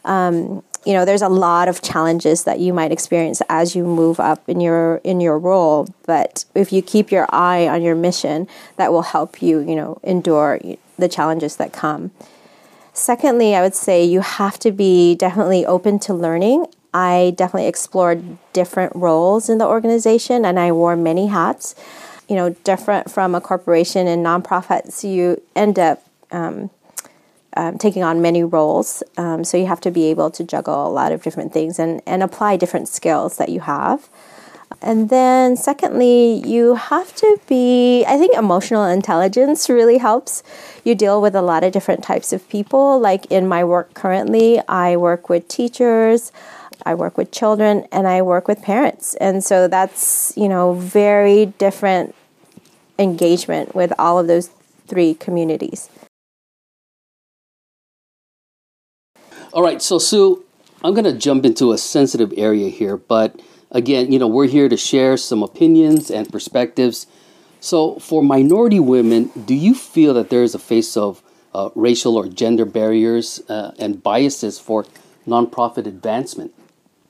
Um, 0.04 0.62
you 0.86 0.92
know 0.92 1.04
there's 1.04 1.22
a 1.22 1.28
lot 1.28 1.68
of 1.68 1.82
challenges 1.82 2.44
that 2.44 2.60
you 2.60 2.72
might 2.72 2.92
experience 2.92 3.42
as 3.48 3.74
you 3.74 3.84
move 3.84 4.20
up 4.20 4.48
in 4.48 4.60
your 4.60 4.98
in 5.02 5.20
your 5.20 5.38
role 5.38 5.88
but 6.06 6.44
if 6.54 6.72
you 6.72 6.80
keep 6.80 7.10
your 7.10 7.26
eye 7.30 7.66
on 7.66 7.82
your 7.82 7.96
mission 7.96 8.46
that 8.76 8.92
will 8.92 9.02
help 9.02 9.42
you 9.42 9.58
you 9.58 9.74
know 9.74 9.98
endure 10.04 10.60
the 10.98 11.08
challenges 11.08 11.56
that 11.56 11.72
come. 11.72 12.12
Secondly 12.92 13.54
i 13.54 13.60
would 13.60 13.74
say 13.74 14.04
you 14.04 14.20
have 14.20 14.58
to 14.60 14.70
be 14.70 15.14
definitely 15.16 15.66
open 15.66 15.98
to 15.98 16.14
learning. 16.14 16.66
I 16.94 17.34
definitely 17.36 17.68
explored 17.68 18.38
different 18.54 18.96
roles 18.96 19.50
in 19.50 19.58
the 19.58 19.66
organization 19.66 20.44
and 20.44 20.58
i 20.58 20.70
wore 20.70 20.96
many 20.96 21.26
hats. 21.26 21.74
You 22.28 22.36
know 22.36 22.50
different 22.64 23.10
from 23.10 23.34
a 23.34 23.40
corporation 23.40 24.06
and 24.06 24.24
nonprofits 24.24 25.02
you 25.02 25.42
end 25.56 25.78
up 25.78 26.02
um, 26.30 26.70
um, 27.56 27.78
taking 27.78 28.02
on 28.02 28.20
many 28.20 28.44
roles. 28.44 29.02
Um, 29.16 29.44
so 29.44 29.56
you 29.56 29.66
have 29.66 29.80
to 29.82 29.90
be 29.90 30.04
able 30.06 30.30
to 30.30 30.44
juggle 30.44 30.86
a 30.86 30.92
lot 30.92 31.12
of 31.12 31.22
different 31.22 31.52
things 31.52 31.78
and, 31.78 32.02
and 32.06 32.22
apply 32.22 32.56
different 32.56 32.88
skills 32.88 33.38
that 33.38 33.48
you 33.48 33.60
have. 33.60 34.08
And 34.82 35.08
then, 35.08 35.56
secondly, 35.56 36.42
you 36.46 36.74
have 36.74 37.14
to 37.16 37.40
be, 37.48 38.04
I 38.06 38.18
think 38.18 38.34
emotional 38.34 38.84
intelligence 38.84 39.68
really 39.68 39.98
helps. 39.98 40.42
You 40.84 40.94
deal 40.94 41.22
with 41.22 41.34
a 41.34 41.42
lot 41.42 41.64
of 41.64 41.72
different 41.72 42.02
types 42.04 42.32
of 42.32 42.46
people. 42.48 42.98
Like 42.98 43.26
in 43.26 43.48
my 43.48 43.64
work 43.64 43.94
currently, 43.94 44.60
I 44.68 44.96
work 44.96 45.28
with 45.28 45.48
teachers, 45.48 46.30
I 46.84 46.94
work 46.94 47.16
with 47.16 47.30
children, 47.30 47.86
and 47.90 48.06
I 48.06 48.22
work 48.22 48.48
with 48.48 48.60
parents. 48.60 49.14
And 49.14 49.42
so 49.42 49.66
that's, 49.66 50.34
you 50.36 50.48
know, 50.48 50.74
very 50.74 51.46
different 51.46 52.14
engagement 52.98 53.74
with 53.74 53.92
all 53.98 54.18
of 54.18 54.26
those 54.26 54.50
three 54.88 55.14
communities. 55.14 55.88
All 59.56 59.62
right, 59.62 59.80
so 59.80 59.98
Sue, 59.98 60.44
I'm 60.84 60.92
going 60.92 61.06
to 61.06 61.14
jump 61.14 61.46
into 61.46 61.72
a 61.72 61.78
sensitive 61.78 62.30
area 62.36 62.68
here, 62.68 62.98
but 62.98 63.40
again, 63.70 64.12
you 64.12 64.18
know, 64.18 64.26
we're 64.26 64.48
here 64.48 64.68
to 64.68 64.76
share 64.76 65.16
some 65.16 65.42
opinions 65.42 66.10
and 66.10 66.30
perspectives. 66.30 67.06
So, 67.58 67.98
for 67.98 68.22
minority 68.22 68.80
women, 68.80 69.30
do 69.46 69.54
you 69.54 69.74
feel 69.74 70.12
that 70.12 70.28
there 70.28 70.42
is 70.42 70.54
a 70.54 70.58
face 70.58 70.94
of 70.94 71.22
uh, 71.54 71.70
racial 71.74 72.18
or 72.18 72.28
gender 72.28 72.66
barriers 72.66 73.40
uh, 73.48 73.72
and 73.78 74.02
biases 74.02 74.58
for 74.58 74.84
nonprofit 75.26 75.86
advancement? 75.86 76.52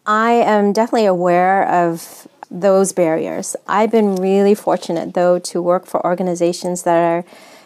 I 0.07 0.35
am 0.35 0.73
definitely 0.73 1.07
aware 1.07 1.69
of 1.69 2.29
those 2.49 2.93
barriers. 2.93 3.57
I've 3.67 3.91
been 3.91 4.15
really 4.15 4.55
fortunate, 4.55 5.15
though, 5.15 5.41
to 5.41 5.61
work 5.61 5.85
for 5.85 6.07
organizations 6.07 6.85
that 6.85 6.99
are 6.99 7.25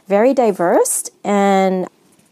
very 0.09 0.33
diverse 0.33 1.11
and 1.23 1.87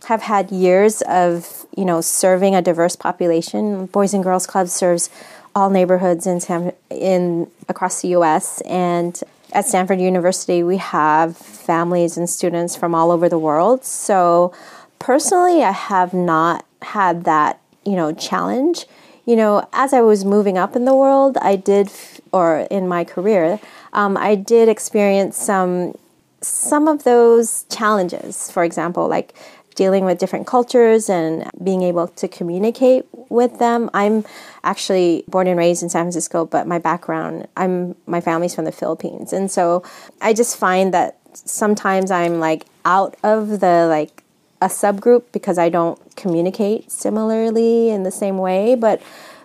have 0.07 0.23
had 0.23 0.51
years 0.51 1.03
of 1.03 1.67
you 1.77 1.85
know 1.85 2.01
serving 2.01 2.55
a 2.55 2.63
diverse 2.63 2.97
population. 2.97 3.87
Boys 3.87 4.15
and 4.15 4.23
Girls 4.23 4.47
Club 4.47 4.69
serves 4.69 5.11
all 5.55 5.71
neighborhoods 5.71 6.27
in 6.27 6.41
San, 6.41 6.73
in 6.91 7.51
across 7.69 8.03
the 8.03 8.09
U.S. 8.09 8.61
and 8.63 9.21
at 9.53 9.67
Stanford 9.67 10.01
University 10.01 10.63
we 10.63 10.77
have 10.77 11.37
families 11.37 12.17
and 12.17 12.29
students 12.29 12.77
from 12.77 12.95
all 12.95 13.11
over 13.11 13.29
the 13.29 13.39
world. 13.39 13.85
So 13.85 14.53
personally, 14.99 15.63
I 15.63 15.73
have 15.73 16.15
not 16.15 16.65
had 16.83 17.25
that 17.25 17.61
you 17.85 17.97
know 17.97 18.13
challenge. 18.13 18.87
You 19.27 19.37
know, 19.37 19.69
as 19.75 19.93
I 19.93 20.01
was 20.01 20.25
moving 20.25 20.57
up 20.57 20.75
in 20.75 20.87
the 20.87 20.95
world, 20.95 21.37
I 21.43 21.57
did, 21.57 21.91
or 22.33 22.67
in 22.71 22.89
my 22.89 23.05
career, 23.05 23.61
um, 23.93 24.17
I 24.17 24.35
did 24.35 24.71
experience 24.71 25.37
some 25.37 25.95
some 26.41 26.89
of 26.89 27.05
those 27.05 27.65
challenges. 27.69 28.51
For 28.51 28.65
example, 28.65 29.09
like 29.09 29.35
dealing 29.79 30.05
with 30.05 30.19
different 30.19 30.45
cultures 30.45 31.09
and 31.09 31.49
being 31.63 31.83
able 31.83 32.09
to 32.09 32.27
communicate 32.27 33.07
with 33.29 33.61
them. 33.61 33.89
I'm 33.95 34.25
actually 34.65 35.23
born 35.29 35.47
and 35.47 35.57
raised 35.57 35.85
in 35.85 35.89
San 35.89 36.03
Francisco, 36.03 36.45
but 36.45 36.67
my 36.67 36.81
background, 36.81 37.47
I'm 37.57 37.95
my 38.05 38.21
family's 38.21 38.57
from 38.57 38.65
the 38.65 38.73
Philippines. 38.73 39.33
And 39.33 39.49
so 39.49 39.85
I 40.21 40.35
just 40.35 40.57
find 40.57 40.93
that 40.95 41.17
sometimes 41.33 42.11
I'm 42.11 42.41
like 42.41 42.67
out 42.85 43.17
of 43.23 43.61
the 43.61 43.87
like 43.89 44.25
a 44.61 44.67
subgroup 44.67 45.23
because 45.31 45.59
I 45.59 45.69
don't 45.69 45.99
communicate 46.17 46.91
similarly 46.91 47.91
in 47.91 48.03
the 48.03 48.11
same 48.11 48.37
way, 48.39 48.75
but 48.75 49.01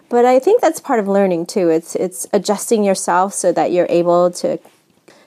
but 0.10 0.26
I 0.26 0.40
think 0.40 0.62
that's 0.62 0.80
part 0.80 1.00
of 1.00 1.08
learning 1.08 1.46
too. 1.46 1.70
It's 1.70 1.96
it's 1.96 2.26
adjusting 2.34 2.84
yourself 2.84 3.36
so 3.36 3.52
that 3.52 3.72
you're 3.72 3.92
able 4.02 4.32
to 4.42 4.58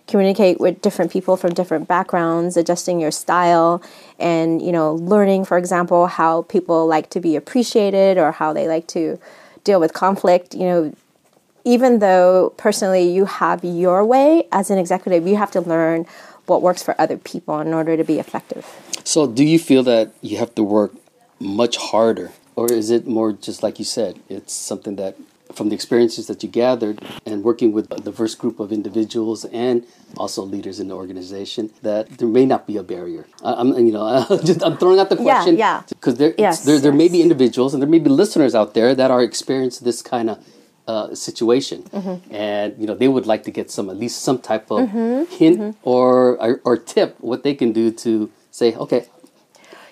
communicate 0.07 0.61
with 0.61 0.81
different 0.83 1.11
people 1.11 1.37
from 1.37 1.53
different 1.53 1.89
backgrounds, 1.89 2.57
adjusting 2.57 3.01
your 3.01 3.11
style, 3.11 3.83
and 4.19 4.63
you 4.63 4.73
know, 4.73 4.95
learning, 4.95 5.45
for 5.45 5.59
example, 5.59 6.07
how 6.07 6.43
people 6.43 6.87
like 6.87 7.11
to 7.11 7.21
be 7.21 7.37
appreciated 7.37 8.19
or 8.19 8.33
how 8.33 8.53
they 8.53 8.69
like 8.69 8.87
to 8.89 9.19
deal 9.65 9.81
with 9.81 9.93
conflict. 9.93 10.55
You 10.55 10.65
know, 10.65 10.95
even 11.65 11.99
though 11.99 12.55
personally 12.57 13.09
you 13.09 13.25
have 13.25 13.65
your 13.65 14.05
way 14.05 14.47
as 14.53 14.71
an 14.71 14.79
executive, 14.79 15.27
you 15.27 15.37
have 15.37 15.51
to 15.53 15.61
learn 15.61 16.07
what 16.47 16.63
works 16.63 16.83
for 16.83 16.99
other 17.01 17.17
people 17.17 17.61
in 17.61 17.75
order 17.75 17.97
to 17.97 18.05
be 18.05 18.21
effective. 18.21 18.65
So, 19.03 19.27
do 19.27 19.45
you 19.45 19.59
feel 19.59 19.83
that 19.83 20.13
you 20.21 20.39
have 20.39 20.55
to 20.55 20.63
work 20.63 20.93
much 21.41 21.77
harder, 21.77 22.33
or 22.55 22.73
is 22.73 22.91
it 22.91 23.07
more 23.07 23.33
just 23.33 23.63
like 23.63 23.79
you 23.79 23.85
said, 23.85 24.21
it's 24.29 24.53
something 24.53 24.97
that 24.97 25.17
from 25.57 25.69
the 25.71 25.75
experiences 25.75 26.27
that 26.27 26.43
you 26.43 26.49
gathered 26.49 27.01
and 27.25 27.43
working 27.43 27.73
with 27.73 27.91
a 27.91 27.97
diverse 27.97 28.35
group 28.35 28.61
of 28.61 28.73
individuals 28.73 29.45
and 29.47 29.87
also 30.17 30.43
leaders 30.43 30.79
in 30.79 30.89
the 30.89 30.95
organization 30.95 31.71
that 31.83 32.09
there 32.19 32.29
may 32.29 32.45
not 32.45 32.67
be 32.67 32.77
a 32.77 32.83
barrier. 32.83 33.27
I, 33.43 33.61
am 33.61 33.75
you 33.87 33.93
know 33.93 34.27
just 34.45 34.63
I'm 34.63 34.77
throwing 34.77 34.99
out 35.01 35.09
the 35.09 35.17
question 35.17 35.57
yeah 35.57 35.83
because 35.89 36.17
there, 36.17 36.35
yes, 36.39 36.65
there 36.65 36.79
there 36.79 36.93
yes. 36.93 36.99
may 36.99 37.09
be 37.09 37.23
individuals 37.23 37.75
and 37.75 37.83
there 37.83 37.89
may 37.89 37.99
be 37.99 38.11
listeners 38.11 38.55
out 38.55 38.75
there 38.75 38.95
that 38.95 39.11
are 39.11 39.23
experiencing 39.23 39.85
this 39.85 40.03
kind 40.03 40.31
of 40.31 40.45
uh, 40.89 41.15
situation, 41.15 41.83
mm-hmm. 41.83 42.33
and 42.33 42.79
you 42.79 42.87
know 42.87 42.95
they 42.95 43.09
would 43.09 43.27
like 43.27 43.43
to 43.43 43.51
get 43.51 43.71
some 43.71 43.91
at 43.91 43.97
least 43.97 44.23
some 44.23 44.39
type 44.39 44.71
of 44.71 44.89
mm-hmm. 44.89 45.25
hint 45.35 45.59
mm-hmm. 45.59 45.79
Or, 45.83 46.37
or 46.41 46.61
or 46.65 46.77
tip 46.77 47.17
what 47.21 47.43
they 47.43 47.55
can 47.55 47.73
do 47.73 47.91
to 47.91 48.31
say 48.53 48.75
okay 48.75 49.07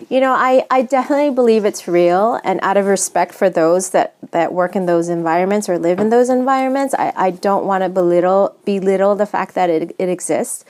you 0.09 0.21
know, 0.21 0.33
I, 0.33 0.67
I 0.71 0.83
definitely 0.83 1.31
believe 1.35 1.65
it's 1.65 1.89
real, 1.89 2.41
and 2.45 2.61
out 2.63 2.77
of 2.77 2.87
respect 2.87 3.35
for 3.35 3.49
those 3.49 3.91
that, 3.91 4.15
that 4.31 4.53
work 4.53 4.77
in 4.77 4.87
those 4.87 5.09
environments 5.09 5.69
or 5.69 5.79
live 5.79 5.99
in 6.01 6.11
those 6.11 6.29
environments, 6.29 6.95
I, 6.95 7.13
I 7.17 7.31
don't 7.31 7.65
want 7.65 7.83
to 7.85 7.89
belittle 7.89 8.57
belittle 8.65 9.15
the 9.15 9.27
fact 9.27 9.55
that 9.55 9.71
it, 9.71 9.95
it 9.99 10.09
exists. 10.09 10.65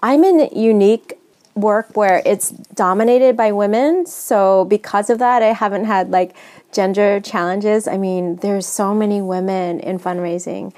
I'm 0.00 0.24
in 0.24 0.48
unique 0.52 1.18
work 1.54 1.96
where 1.96 2.22
it's 2.24 2.50
dominated 2.50 3.36
by 3.36 3.52
women, 3.52 4.06
so 4.06 4.64
because 4.64 5.10
of 5.10 5.18
that, 5.18 5.42
I 5.42 5.52
haven't 5.52 5.86
had 5.86 6.10
like 6.10 6.36
gender 6.72 7.20
challenges. 7.20 7.88
I 7.88 7.96
mean, 7.96 8.36
there's 8.36 8.66
so 8.66 8.94
many 8.94 9.20
women 9.22 9.80
in 9.80 9.98
fundraising 9.98 10.72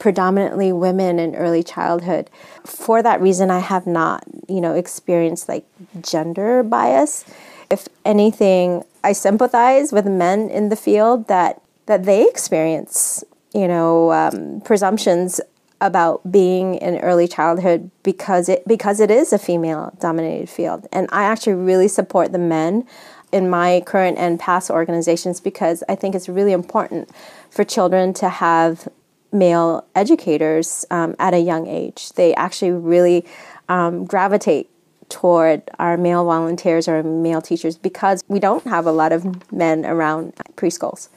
predominantly 0.00 0.72
women 0.72 1.20
in 1.20 1.36
early 1.36 1.62
childhood. 1.62 2.28
For 2.64 3.02
that 3.02 3.20
reason, 3.20 3.50
I 3.50 3.60
have 3.60 3.86
not, 3.86 4.24
you 4.48 4.60
know, 4.60 4.74
experienced 4.74 5.48
like 5.48 5.64
gender 6.00 6.64
bias. 6.64 7.24
If 7.70 7.86
anything, 8.04 8.82
I 9.04 9.12
sympathize 9.12 9.92
with 9.92 10.06
men 10.06 10.50
in 10.50 10.70
the 10.70 10.76
field 10.76 11.28
that 11.28 11.62
that 11.86 12.04
they 12.04 12.28
experience, 12.28 13.22
you 13.52 13.68
know, 13.68 14.12
um, 14.12 14.60
presumptions 14.62 15.40
about 15.80 16.30
being 16.30 16.74
in 16.74 16.98
early 16.98 17.26
childhood 17.26 17.90
because 18.02 18.48
it 18.48 18.66
because 18.66 19.00
it 19.00 19.10
is 19.10 19.32
a 19.32 19.38
female 19.38 19.96
dominated 19.98 20.46
field 20.46 20.86
and 20.92 21.08
i 21.10 21.22
actually 21.22 21.54
really 21.54 21.88
support 21.88 22.32
the 22.32 22.38
men 22.38 22.86
in 23.32 23.48
my 23.48 23.82
current 23.86 24.18
and 24.18 24.38
past 24.38 24.70
organizations 24.70 25.40
because 25.40 25.82
i 25.88 25.94
think 25.94 26.14
it's 26.14 26.28
really 26.28 26.52
important 26.52 27.08
for 27.48 27.64
children 27.64 28.12
to 28.12 28.28
have 28.28 28.88
male 29.32 29.86
educators 29.94 30.84
um, 30.90 31.14
at 31.18 31.34
a 31.34 31.38
young 31.38 31.66
age. 31.66 32.12
They 32.12 32.34
actually 32.34 32.72
really 32.72 33.24
um, 33.68 34.04
gravitate 34.04 34.70
toward 35.08 35.62
our 35.78 35.96
male 35.96 36.24
volunteers 36.24 36.88
or 36.88 37.02
male 37.02 37.42
teachers 37.42 37.76
because 37.76 38.22
we 38.28 38.38
don't 38.38 38.64
have 38.64 38.86
a 38.86 38.92
lot 38.92 39.12
of 39.12 39.52
men 39.52 39.84
around 39.84 40.34
preschools. 40.56 41.08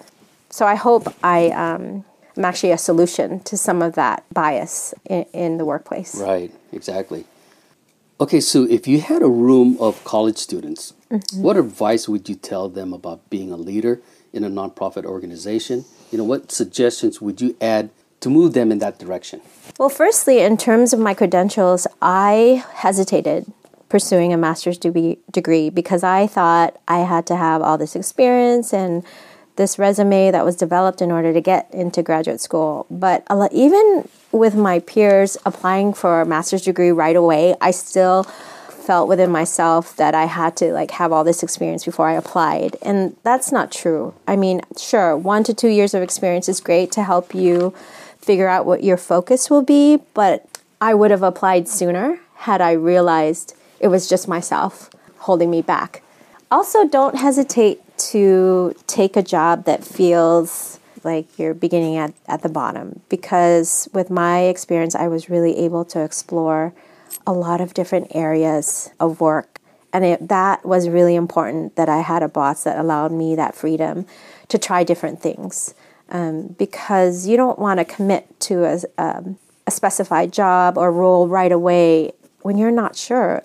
So 0.50 0.66
I 0.66 0.76
hope 0.76 1.14
I 1.24 1.50
um, 1.50 2.04
am 2.38 2.46
actually 2.46 2.72
a 2.72 2.78
solution 2.78 3.40
to 3.42 3.58
some 3.58 3.82
of 3.82 3.96
that 3.96 4.26
bias 4.34 4.94
in, 5.06 5.26
in 5.34 5.58
the 5.58 5.66
workplace. 5.66 6.16
Right, 6.16 6.52
exactly. 6.72 7.26
Okay, 8.20 8.40
so 8.40 8.64
if 8.64 8.88
you 8.88 9.02
had 9.02 9.22
a 9.22 9.28
room 9.28 9.78
of 9.80 10.04
college 10.04 10.38
students, 10.38 10.94
mm-hmm. 11.12 11.42
what 11.42 11.58
advice 11.58 12.08
would 12.08 12.30
you 12.30 12.36
tell 12.36 12.70
them 12.70 12.94
about 12.94 13.28
being 13.30 13.52
a 13.52 13.58
leader 13.58 14.02
in 14.32 14.44
a 14.44 14.50
nonprofit 14.50 15.06
organization? 15.06 15.86
You 16.12 16.20
know, 16.20 16.24
what 16.24 16.52
suggestions 16.52 17.22
would 17.22 17.42
you 17.42 17.56
add 17.60 17.90
to 18.24 18.30
move 18.30 18.54
them 18.54 18.72
in 18.72 18.80
that 18.80 19.00
direction? 19.00 19.42
Well, 19.78 19.90
firstly, 19.90 20.40
in 20.40 20.58
terms 20.58 20.94
of 20.94 21.00
my 21.00 21.14
credentials, 21.14 21.88
I 22.02 22.64
hesitated 22.74 23.46
pursuing 23.90 24.34
a 24.34 24.38
master's 24.38 24.78
degree 24.78 25.70
because 25.70 26.04
I 26.04 26.26
thought 26.26 26.78
I 26.88 27.00
had 27.00 27.28
to 27.28 27.36
have 27.36 27.62
all 27.62 27.78
this 27.78 27.96
experience 27.96 28.74
and 28.74 29.04
this 29.56 29.78
resume 29.78 30.32
that 30.32 30.44
was 30.44 30.56
developed 30.56 31.00
in 31.00 31.12
order 31.12 31.32
to 31.32 31.40
get 31.40 31.72
into 31.72 32.02
graduate 32.02 32.42
school. 32.42 32.88
But 32.90 33.24
even 33.52 34.10
with 34.32 34.56
my 34.56 34.80
peers 34.80 35.38
applying 35.46 35.94
for 35.94 36.22
a 36.22 36.26
master's 36.26 36.64
degree 36.64 36.92
right 36.92 37.16
away, 37.16 37.54
I 37.62 37.70
still 37.70 38.24
felt 38.24 39.08
within 39.08 39.30
myself 39.32 39.96
that 39.98 40.16
I 40.16 40.26
had 40.26 40.58
to 40.58 40.74
like 40.74 40.92
have 40.92 41.12
all 41.12 41.24
this 41.24 41.44
experience 41.44 41.86
before 41.86 42.10
I 42.10 42.14
applied. 42.14 42.78
And 42.82 43.16
that's 43.22 43.52
not 43.52 43.72
true. 43.72 44.16
I 44.28 44.36
mean, 44.36 44.62
sure, 44.76 45.16
1 45.16 45.44
to 45.44 45.54
2 45.54 45.68
years 45.68 45.94
of 45.94 46.02
experience 46.02 46.50
is 46.50 46.60
great 46.60 46.92
to 46.94 47.04
help 47.04 47.36
you 47.36 47.76
figure 48.24 48.48
out 48.48 48.66
what 48.66 48.84
your 48.84 48.98
focus 48.98 49.50
will 49.50 49.62
be, 49.62 50.00
but 50.14 50.48
I 50.80 50.94
would 50.94 51.12
have 51.12 51.24
applied 51.24 51.68
sooner 51.68 52.20
had 52.36 52.62
I 52.62 52.72
realized 52.72 53.56
it 53.80 53.88
was 53.88 54.08
just 54.08 54.28
myself 54.28 54.90
holding 55.20 55.50
me 55.50 55.62
back. 55.62 56.04
Also, 56.52 56.88
don't 56.88 57.16
hesitate 57.16 57.82
to 57.98 58.76
take 58.88 59.16
a 59.16 59.24
job 59.24 59.66
that 59.66 59.84
feels 59.84 60.80
like 61.04 61.38
you're 61.38 61.54
beginning 61.54 61.98
at, 61.98 62.14
at 62.28 62.42
the 62.44 62.50
bottom 62.50 63.02
because 63.10 63.90
with 63.94 64.10
my 64.10 64.42
experience, 64.42 64.96
I 64.96 65.08
was 65.08 65.30
really 65.30 65.58
able 65.58 65.84
to 65.86 66.04
explore 66.04 66.74
a 67.26 67.34
lot 67.34 67.62
of 67.62 67.74
different 67.74 68.08
areas 68.16 68.92
of 69.00 69.20
work. 69.20 69.60
And 69.92 70.04
it, 70.04 70.28
that 70.30 70.66
was 70.66 70.90
really 70.90 71.16
important 71.16 71.76
that 71.76 71.90
I 71.90 72.00
had 72.00 72.24
a 72.24 72.28
boss 72.28 72.64
that 72.64 72.78
allowed 72.78 73.12
me 73.12 73.36
that 73.36 73.56
freedom 73.56 74.06
to 74.48 74.58
try 74.58 74.84
different 74.84 75.22
things. 75.22 75.74
Um, 76.14 76.56
because 76.60 77.28
you 77.28 77.36
don't 77.38 77.58
want 77.58 77.80
to 77.80 77.86
commit 77.86 78.40
to 78.42 78.66
a, 78.66 78.80
um, 79.00 79.40
a 79.66 79.72
specified 79.72 80.32
job 80.32 80.78
or 80.78 80.92
role 80.92 81.28
right 81.28 81.52
away 81.52 82.14
when 82.44 82.58
you're 82.58 82.72
not 82.72 82.96
sure. 82.96 83.44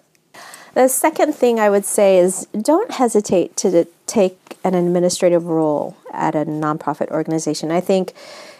The 0.74 0.86
second 0.88 1.34
thing 1.34 1.58
I 1.58 1.70
would 1.70 1.84
say 1.84 2.18
is 2.18 2.46
don't 2.60 2.90
hesitate 2.92 3.56
to 3.56 3.86
take 4.06 4.58
an 4.62 4.74
administrative 4.74 5.46
role 5.46 5.96
at 6.12 6.34
a 6.34 6.44
nonprofit 6.44 7.10
organization. 7.10 7.70
I 7.70 7.80
think 7.80 8.12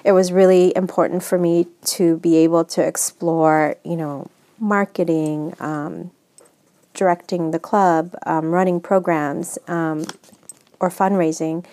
it 0.05 0.13
was 0.13 0.33
really 0.33 0.75
important 0.75 1.23
for 1.23 1.39
me 1.39 1.67
to 1.85 2.17
be 2.17 2.37
able 2.39 2.65
to 2.65 2.83
explore, 2.83 3.77
you 3.85 3.97
know, 3.97 4.31
marketing, 4.59 5.55
um, 5.61 6.11
directing 6.95 7.51
the 7.51 7.59
club, 7.59 8.17
um, 8.27 8.53
running 8.53 8.81
programs, 8.81 9.59
um, 9.69 10.05
or 10.81 10.89
fundraising, 10.89 11.65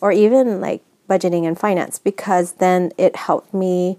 or 0.00 0.12
even 0.12 0.60
like 0.60 0.82
budgeting 1.10 1.44
and 1.46 1.58
finance, 1.58 1.98
because 1.98 2.52
then 2.52 2.92
it 2.96 3.16
helped 3.16 3.52
me 3.52 3.98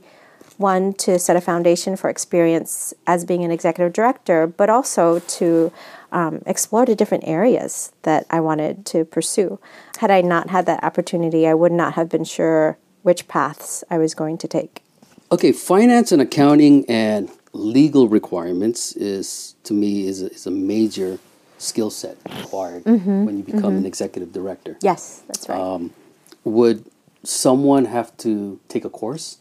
one 0.58 0.94
to 0.94 1.20
set 1.20 1.36
a 1.36 1.42
foundation 1.42 1.98
for 1.98 2.10
experience 2.10 2.94
as 3.06 3.26
being 3.26 3.44
an 3.44 3.52
executive 3.52 3.92
director, 3.92 4.48
but 4.48 4.70
also 4.70 5.20
to 5.20 5.72
um, 6.12 6.42
explore 6.46 6.86
the 6.86 6.96
different 6.96 7.24
areas 7.28 7.92
that 8.04 8.26
I 8.30 8.40
wanted 8.40 8.86
to 8.88 9.04
pursue. 9.04 9.60
Had 9.98 10.12
I 10.12 10.22
not 10.22 10.50
had 10.50 10.66
that 10.68 10.84
opportunity, 10.84 11.48
I 11.48 11.54
would 11.54 11.72
not 11.72 11.94
have 11.94 12.08
been 12.10 12.24
sure 12.24 12.78
which 13.02 13.28
paths 13.28 13.84
I 13.90 13.98
was 13.98 14.14
going 14.14 14.38
to 14.38 14.48
take. 14.48 14.84
Okay, 15.32 15.52
finance 15.52 16.12
and 16.12 16.22
accounting 16.22 16.86
and 16.90 17.30
legal 17.54 18.08
requirements 18.08 18.94
is 18.94 19.56
to 19.64 19.74
me 19.74 20.08
is 20.08 20.22
a, 20.22 20.32
is 20.32 20.46
a 20.46 20.52
major 20.52 21.20
skill 21.58 21.90
set 21.90 22.18
required 22.38 22.84
mm-hmm, 22.84 23.26
when 23.26 23.38
you 23.38 23.44
become 23.44 23.62
mm-hmm. 23.62 23.78
an 23.78 23.86
executive 23.86 24.32
director. 24.32 24.78
Yes, 24.82 25.24
that's 25.28 25.48
right. 25.50 25.60
Um, 25.60 25.94
would 26.44 26.84
someone 27.24 27.86
have 27.86 28.16
to 28.18 28.60
take 28.68 28.86
a 28.86 28.90
course? 28.90 29.38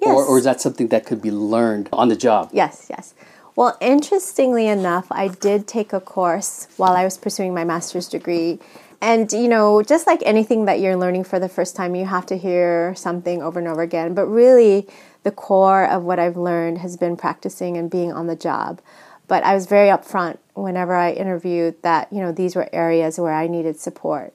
Yes. 0.00 0.08
Or, 0.08 0.24
or 0.24 0.38
is 0.38 0.44
that 0.44 0.60
something 0.60 0.88
that 0.88 1.04
could 1.04 1.20
be 1.20 1.30
learned 1.30 1.88
on 1.92 2.08
the 2.08 2.16
job? 2.16 2.50
Yes, 2.52 2.86
yes. 2.88 3.14
Well, 3.56 3.76
interestingly 3.80 4.66
enough, 4.66 5.06
I 5.10 5.28
did 5.28 5.66
take 5.66 5.92
a 5.92 6.00
course 6.00 6.68
while 6.76 6.92
I 6.92 7.04
was 7.04 7.18
pursuing 7.18 7.52
my 7.52 7.64
master's 7.64 8.08
degree. 8.08 8.58
And, 9.02 9.30
you 9.32 9.48
know, 9.48 9.82
just 9.82 10.06
like 10.06 10.22
anything 10.24 10.66
that 10.66 10.80
you're 10.80 10.96
learning 10.96 11.24
for 11.24 11.38
the 11.38 11.48
first 11.48 11.74
time, 11.74 11.94
you 11.94 12.06
have 12.06 12.26
to 12.26 12.36
hear 12.36 12.94
something 12.94 13.42
over 13.42 13.58
and 13.58 13.68
over 13.68 13.82
again. 13.82 14.14
But 14.14 14.26
really, 14.26 14.86
the 15.22 15.30
core 15.30 15.86
of 15.86 16.04
what 16.04 16.18
I've 16.18 16.36
learned 16.36 16.78
has 16.78 16.96
been 16.96 17.16
practicing 17.16 17.76
and 17.76 17.90
being 17.90 18.12
on 18.12 18.26
the 18.26 18.36
job. 18.36 18.80
But 19.26 19.42
I 19.44 19.54
was 19.54 19.66
very 19.66 19.88
upfront 19.88 20.38
whenever 20.54 20.94
I 20.94 21.12
interviewed 21.12 21.80
that, 21.82 22.12
you 22.12 22.20
know, 22.20 22.32
these 22.32 22.56
were 22.56 22.68
areas 22.72 23.18
where 23.18 23.32
I 23.32 23.46
needed 23.46 23.78
support. 23.78 24.34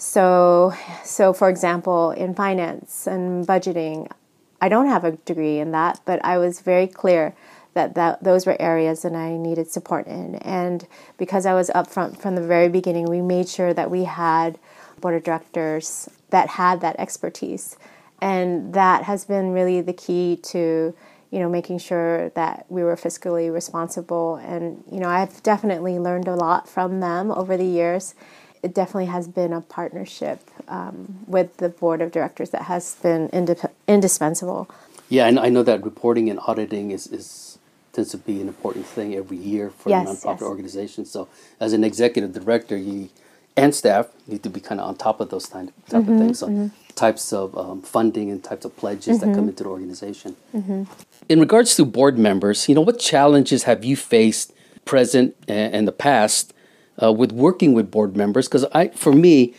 So, 0.00 0.72
so 1.04 1.34
for 1.34 1.50
example, 1.50 2.12
in 2.12 2.34
finance 2.34 3.06
and 3.06 3.46
budgeting, 3.46 4.10
I 4.58 4.70
don't 4.70 4.86
have 4.86 5.04
a 5.04 5.12
degree 5.12 5.58
in 5.58 5.72
that, 5.72 6.00
but 6.06 6.24
I 6.24 6.38
was 6.38 6.62
very 6.62 6.86
clear 6.86 7.34
that, 7.74 7.94
that 7.96 8.24
those 8.24 8.46
were 8.46 8.56
areas 8.58 9.02
that 9.02 9.14
I 9.14 9.36
needed 9.36 9.70
support 9.70 10.06
in. 10.06 10.36
And 10.36 10.86
because 11.18 11.44
I 11.44 11.52
was 11.52 11.68
upfront 11.74 12.16
from 12.16 12.34
the 12.34 12.46
very 12.46 12.70
beginning, 12.70 13.10
we 13.10 13.20
made 13.20 13.46
sure 13.46 13.74
that 13.74 13.90
we 13.90 14.04
had 14.04 14.58
board 15.02 15.16
of 15.16 15.22
directors 15.22 16.08
that 16.30 16.48
had 16.48 16.80
that 16.80 16.98
expertise. 16.98 17.76
And 18.22 18.72
that 18.72 19.04
has 19.04 19.26
been 19.26 19.52
really 19.52 19.82
the 19.82 19.92
key 19.92 20.38
to, 20.44 20.94
you 21.30 21.38
know, 21.38 21.48
making 21.50 21.78
sure 21.78 22.30
that 22.30 22.64
we 22.70 22.82
were 22.82 22.96
fiscally 22.96 23.52
responsible. 23.52 24.36
And, 24.36 24.82
you 24.90 24.98
know, 24.98 25.10
I've 25.10 25.42
definitely 25.42 25.98
learned 25.98 26.26
a 26.26 26.36
lot 26.36 26.70
from 26.70 27.00
them 27.00 27.30
over 27.30 27.58
the 27.58 27.66
years. 27.66 28.14
It 28.62 28.74
definitely 28.74 29.06
has 29.06 29.26
been 29.26 29.52
a 29.52 29.60
partnership 29.60 30.50
um, 30.68 31.20
with 31.26 31.56
the 31.58 31.68
board 31.68 32.02
of 32.02 32.12
directors 32.12 32.50
that 32.50 32.62
has 32.62 32.96
been 32.96 33.28
indip- 33.30 33.70
indispensable. 33.88 34.70
Yeah, 35.08 35.26
and 35.26 35.40
I 35.40 35.48
know 35.48 35.62
that 35.62 35.82
reporting 35.84 36.30
and 36.30 36.38
auditing 36.46 36.90
is, 36.90 37.06
is 37.06 37.58
tends 37.92 38.10
to 38.10 38.18
be 38.18 38.40
an 38.40 38.48
important 38.48 38.86
thing 38.86 39.14
every 39.14 39.36
year 39.36 39.70
for 39.70 39.88
yes, 39.88 40.08
nonprofit 40.08 40.40
yes. 40.40 40.42
organization. 40.42 41.04
So, 41.04 41.28
as 41.58 41.72
an 41.72 41.84
executive 41.84 42.32
director, 42.32 42.76
you 42.76 43.10
and 43.56 43.74
staff 43.74 44.08
need 44.26 44.42
to 44.44 44.50
be 44.50 44.60
kind 44.60 44.80
of 44.80 44.88
on 44.88 44.96
top 44.96 45.20
of 45.20 45.30
those 45.30 45.48
type, 45.48 45.66
type 45.88 46.02
mm-hmm, 46.02 46.12
of 46.12 46.18
things. 46.18 46.38
So, 46.38 46.48
mm-hmm. 46.48 46.68
types 46.94 47.32
of 47.32 47.56
um, 47.58 47.82
funding 47.82 48.30
and 48.30 48.42
types 48.42 48.64
of 48.64 48.76
pledges 48.76 49.18
mm-hmm. 49.18 49.26
that 49.30 49.34
come 49.34 49.42
mm-hmm. 49.42 49.48
into 49.50 49.64
the 49.64 49.70
organization. 49.70 50.36
Mm-hmm. 50.54 50.84
In 51.28 51.40
regards 51.40 51.74
to 51.76 51.84
board 51.84 52.18
members, 52.18 52.68
you 52.68 52.74
know, 52.74 52.80
what 52.80 52.98
challenges 52.98 53.64
have 53.64 53.84
you 53.84 53.96
faced, 53.96 54.52
present 54.84 55.36
and 55.48 55.86
the 55.86 55.92
past, 55.92 56.52
uh, 57.02 57.12
with 57.12 57.32
working 57.32 57.72
with 57.72 57.90
board 57.90 58.16
members? 58.16 58.48
Because 58.48 58.64
I, 58.72 58.88
for 58.88 59.12
me, 59.12 59.54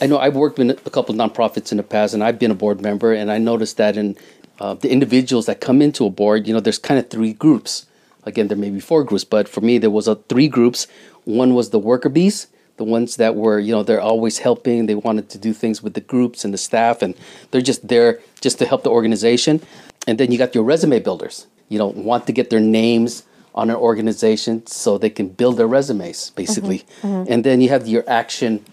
I 0.00 0.06
know 0.06 0.18
I've 0.18 0.36
worked 0.36 0.58
with 0.58 0.70
a 0.70 0.90
couple 0.90 1.14
of 1.14 1.20
nonprofits 1.20 1.70
in 1.70 1.76
the 1.76 1.82
past, 1.82 2.14
and 2.14 2.24
I've 2.24 2.38
been 2.38 2.50
a 2.50 2.54
board 2.54 2.80
member, 2.80 3.12
and 3.12 3.30
I 3.30 3.38
noticed 3.38 3.76
that 3.76 3.96
in 3.96 4.16
uh, 4.60 4.74
the 4.74 4.90
individuals 4.90 5.46
that 5.46 5.60
come 5.60 5.80
into 5.82 6.06
a 6.06 6.10
board, 6.10 6.46
you 6.46 6.54
know, 6.54 6.60
there's 6.60 6.78
kind 6.78 6.98
of 6.98 7.10
three 7.10 7.32
groups. 7.32 7.86
Again, 8.24 8.48
there 8.48 8.56
may 8.56 8.70
be 8.70 8.80
four 8.80 9.04
groups, 9.04 9.24
but 9.24 9.48
for 9.48 9.60
me, 9.60 9.78
there 9.78 9.90
was 9.90 10.08
a 10.08 10.16
three 10.16 10.48
groups. 10.48 10.86
One 11.24 11.54
was 11.54 11.70
the 11.70 11.78
worker 11.78 12.08
bees, 12.08 12.48
the 12.76 12.84
ones 12.84 13.16
that 13.16 13.36
were, 13.36 13.58
you 13.58 13.72
know, 13.72 13.82
they're 13.82 14.00
always 14.00 14.38
helping. 14.38 14.86
They 14.86 14.94
wanted 14.94 15.28
to 15.30 15.38
do 15.38 15.52
things 15.52 15.82
with 15.82 15.94
the 15.94 16.00
groups 16.00 16.44
and 16.44 16.52
the 16.52 16.58
staff, 16.58 17.02
and 17.02 17.14
they're 17.50 17.60
just 17.60 17.86
there 17.86 18.20
just 18.40 18.58
to 18.58 18.66
help 18.66 18.82
the 18.82 18.90
organization. 18.90 19.60
And 20.06 20.18
then 20.18 20.32
you 20.32 20.38
got 20.38 20.54
your 20.54 20.64
resume 20.64 20.98
builders, 21.00 21.46
you 21.68 21.78
know, 21.78 21.88
want 21.88 22.26
to 22.26 22.32
get 22.32 22.50
their 22.50 22.60
names 22.60 23.24
on 23.54 23.70
an 23.70 23.76
organization 23.76 24.66
so 24.66 24.98
they 24.98 25.10
can 25.10 25.28
build 25.28 25.56
their 25.56 25.66
resumes, 25.66 26.30
basically. 26.30 26.78
Mm-hmm, 26.78 27.06
mm-hmm. 27.06 27.32
And 27.32 27.44
then 27.44 27.60
you 27.60 27.68
have 27.68 27.86
your 27.86 28.04
action, 28.08 28.64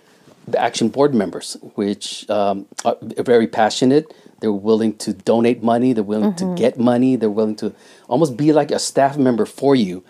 the 0.48 0.60
action 0.60 0.90
board 0.90 1.14
members, 1.14 1.58
which 1.76 2.30
um, 2.30 2.66
are 2.84 2.98
very 3.02 3.48
passionate 3.48 4.12
they're 4.42 4.52
willing 4.52 4.98
to 4.98 5.14
donate 5.14 5.64
money. 5.64 5.94
They're 5.94 6.04
willing 6.04 6.34
mm-hmm. 6.34 6.56
to 6.56 6.60
get 6.60 6.78
money. 6.78 7.16
They're 7.16 7.30
willing 7.30 7.56
to 7.58 7.74
almost 8.10 8.36
be 8.36 8.52
like 8.52 8.72
a 8.72 8.80
staff 8.80 9.18
member 9.18 9.46
for 9.46 9.76
you. 9.76 10.04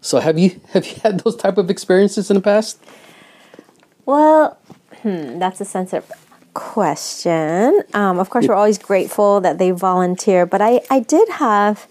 So 0.00 0.18
have 0.18 0.38
you 0.38 0.60
have 0.72 0.84
you 0.84 0.96
had 1.02 1.20
those 1.20 1.36
type 1.36 1.56
of 1.56 1.70
experiences 1.70 2.30
in 2.30 2.34
the 2.34 2.42
past? 2.42 2.78
Well, 4.04 4.58
hmm, 5.02 5.38
that's 5.38 5.60
a 5.60 5.64
sensitive 5.64 6.10
question. 6.54 7.82
Um, 7.94 8.18
of 8.18 8.28
course, 8.28 8.48
we're 8.48 8.54
always 8.54 8.78
grateful 8.78 9.40
that 9.40 9.58
they 9.58 9.70
volunteer, 9.70 10.44
but 10.44 10.60
I 10.60 10.80
I 10.90 11.00
did 11.00 11.28
have 11.30 11.86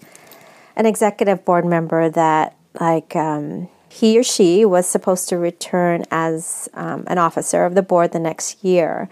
an 0.76 0.86
executive 0.86 1.44
board 1.44 1.64
member 1.64 2.08
that 2.10 2.56
like 2.80 3.14
um, 3.16 3.68
he 3.88 4.18
or 4.18 4.22
she 4.22 4.64
was 4.64 4.86
supposed 4.86 5.28
to 5.28 5.36
return 5.36 6.04
as 6.10 6.68
um, 6.74 7.04
an 7.06 7.18
officer 7.18 7.64
of 7.64 7.74
the 7.74 7.82
board 7.82 8.12
the 8.12 8.18
next 8.18 8.62
year 8.64 9.08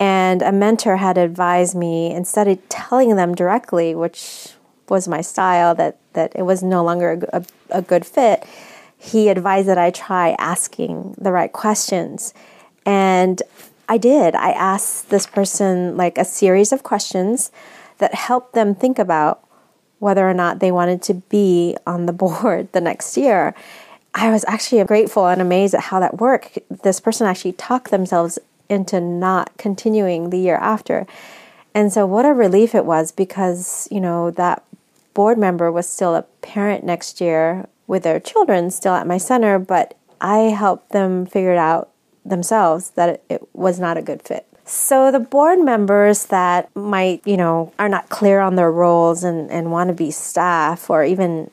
and 0.00 0.42
a 0.42 0.52
mentor 0.52 0.96
had 0.96 1.16
advised 1.18 1.74
me 1.74 2.12
instead 2.12 2.48
of 2.48 2.68
telling 2.68 3.16
them 3.16 3.34
directly, 3.34 3.94
which 3.94 4.48
was 4.88 5.08
my 5.08 5.20
style, 5.20 5.74
that, 5.76 5.98
that 6.14 6.32
it 6.34 6.42
was 6.42 6.62
no 6.62 6.84
longer 6.84 7.26
a, 7.32 7.38
a, 7.38 7.44
a 7.78 7.82
good 7.82 8.04
fit, 8.04 8.44
he 8.98 9.28
advised 9.28 9.68
that 9.68 9.78
I 9.78 9.90
try 9.90 10.34
asking 10.38 11.14
the 11.18 11.32
right 11.32 11.52
questions. 11.52 12.34
And 12.84 13.42
I 13.88 13.98
did. 13.98 14.34
I 14.34 14.50
asked 14.50 15.10
this 15.10 15.26
person 15.26 15.96
like 15.96 16.18
a 16.18 16.24
series 16.24 16.72
of 16.72 16.82
questions 16.82 17.52
that 17.98 18.14
helped 18.14 18.54
them 18.54 18.74
think 18.74 18.98
about 18.98 19.43
whether 20.04 20.28
or 20.28 20.34
not 20.34 20.58
they 20.58 20.70
wanted 20.70 21.00
to 21.00 21.14
be 21.14 21.74
on 21.86 22.04
the 22.04 22.12
board 22.24 22.70
the 22.72 22.80
next 22.80 23.16
year. 23.16 23.54
I 24.14 24.30
was 24.30 24.44
actually 24.46 24.84
grateful 24.84 25.26
and 25.26 25.40
amazed 25.40 25.74
at 25.74 25.84
how 25.84 25.98
that 25.98 26.18
worked. 26.18 26.58
This 26.82 27.00
person 27.00 27.26
actually 27.26 27.52
talked 27.52 27.90
themselves 27.90 28.38
into 28.68 29.00
not 29.00 29.50
continuing 29.56 30.28
the 30.28 30.38
year 30.38 30.56
after. 30.56 31.06
And 31.74 31.90
so, 31.90 32.06
what 32.06 32.26
a 32.26 32.32
relief 32.34 32.74
it 32.74 32.84
was 32.84 33.12
because, 33.12 33.88
you 33.90 34.00
know, 34.00 34.30
that 34.32 34.62
board 35.14 35.38
member 35.38 35.72
was 35.72 35.88
still 35.88 36.14
a 36.14 36.22
parent 36.42 36.84
next 36.84 37.20
year 37.20 37.66
with 37.86 38.02
their 38.02 38.20
children 38.20 38.70
still 38.70 38.94
at 38.94 39.06
my 39.06 39.18
center, 39.18 39.58
but 39.58 39.96
I 40.20 40.36
helped 40.62 40.90
them 40.90 41.24
figure 41.24 41.52
it 41.52 41.58
out 41.58 41.88
themselves 42.24 42.90
that 42.90 43.22
it 43.28 43.48
was 43.52 43.80
not 43.80 43.96
a 43.96 44.02
good 44.02 44.22
fit. 44.22 44.46
So 44.64 45.10
the 45.10 45.20
board 45.20 45.58
members 45.58 46.26
that 46.26 46.74
might, 46.74 47.26
you 47.26 47.36
know, 47.36 47.72
are 47.78 47.88
not 47.88 48.08
clear 48.08 48.40
on 48.40 48.56
their 48.56 48.72
roles 48.72 49.22
and, 49.22 49.50
and 49.50 49.70
want 49.70 49.88
to 49.88 49.94
be 49.94 50.10
staff 50.10 50.88
or 50.88 51.04
even 51.04 51.50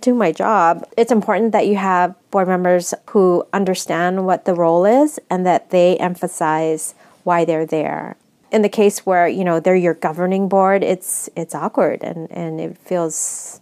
do 0.00 0.14
my 0.14 0.32
job, 0.32 0.88
it's 0.96 1.12
important 1.12 1.52
that 1.52 1.66
you 1.66 1.76
have 1.76 2.14
board 2.30 2.48
members 2.48 2.94
who 3.10 3.46
understand 3.52 4.24
what 4.24 4.44
the 4.44 4.54
role 4.54 4.84
is 4.84 5.18
and 5.28 5.44
that 5.44 5.70
they 5.70 5.96
emphasize 5.98 6.94
why 7.24 7.44
they're 7.44 7.66
there. 7.66 8.16
In 8.52 8.62
the 8.62 8.68
case 8.68 9.04
where, 9.04 9.26
you 9.26 9.44
know, 9.44 9.60
they're 9.60 9.76
your 9.76 9.94
governing 9.94 10.48
board, 10.48 10.84
it's 10.84 11.28
it's 11.34 11.54
awkward 11.54 12.02
and, 12.02 12.30
and 12.30 12.60
it 12.60 12.78
feels 12.78 13.60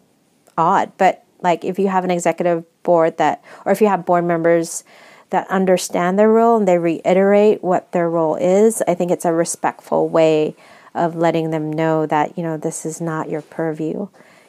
odd. 0.59 0.93
But 0.99 1.25
like 1.43 1.65
if 1.65 1.79
you 1.79 1.89
have 1.89 2.05
an 2.05 2.11
executive 2.11 2.65
board 2.83 3.17
that 3.17 3.43
or 3.65 3.73
if 3.73 3.81
you 3.81 3.87
have 3.87 4.05
board 4.05 4.25
members 4.25 4.85
that 5.31 5.49
understand 5.49 6.19
their 6.19 6.29
role 6.29 6.59
and 6.59 6.69
they 6.69 6.79
reiterate 6.79 7.63
what 7.63 7.93
their 7.93 8.11
role 8.11 8.37
is, 8.37 8.83
I 8.87 8.95
think 8.95 9.11
it's 9.11 9.25
a 9.25 9.33
respectful 9.33 10.09
way 10.09 10.55
of 10.95 11.17
letting 11.17 11.51
them 11.51 11.73
know 11.73 12.05
that, 12.07 12.37
you 12.37 12.43
know, 12.43 12.57
this 12.57 12.85
is 12.85 13.01
not 13.01 13.31
your 13.31 13.43
purview. 13.43 14.09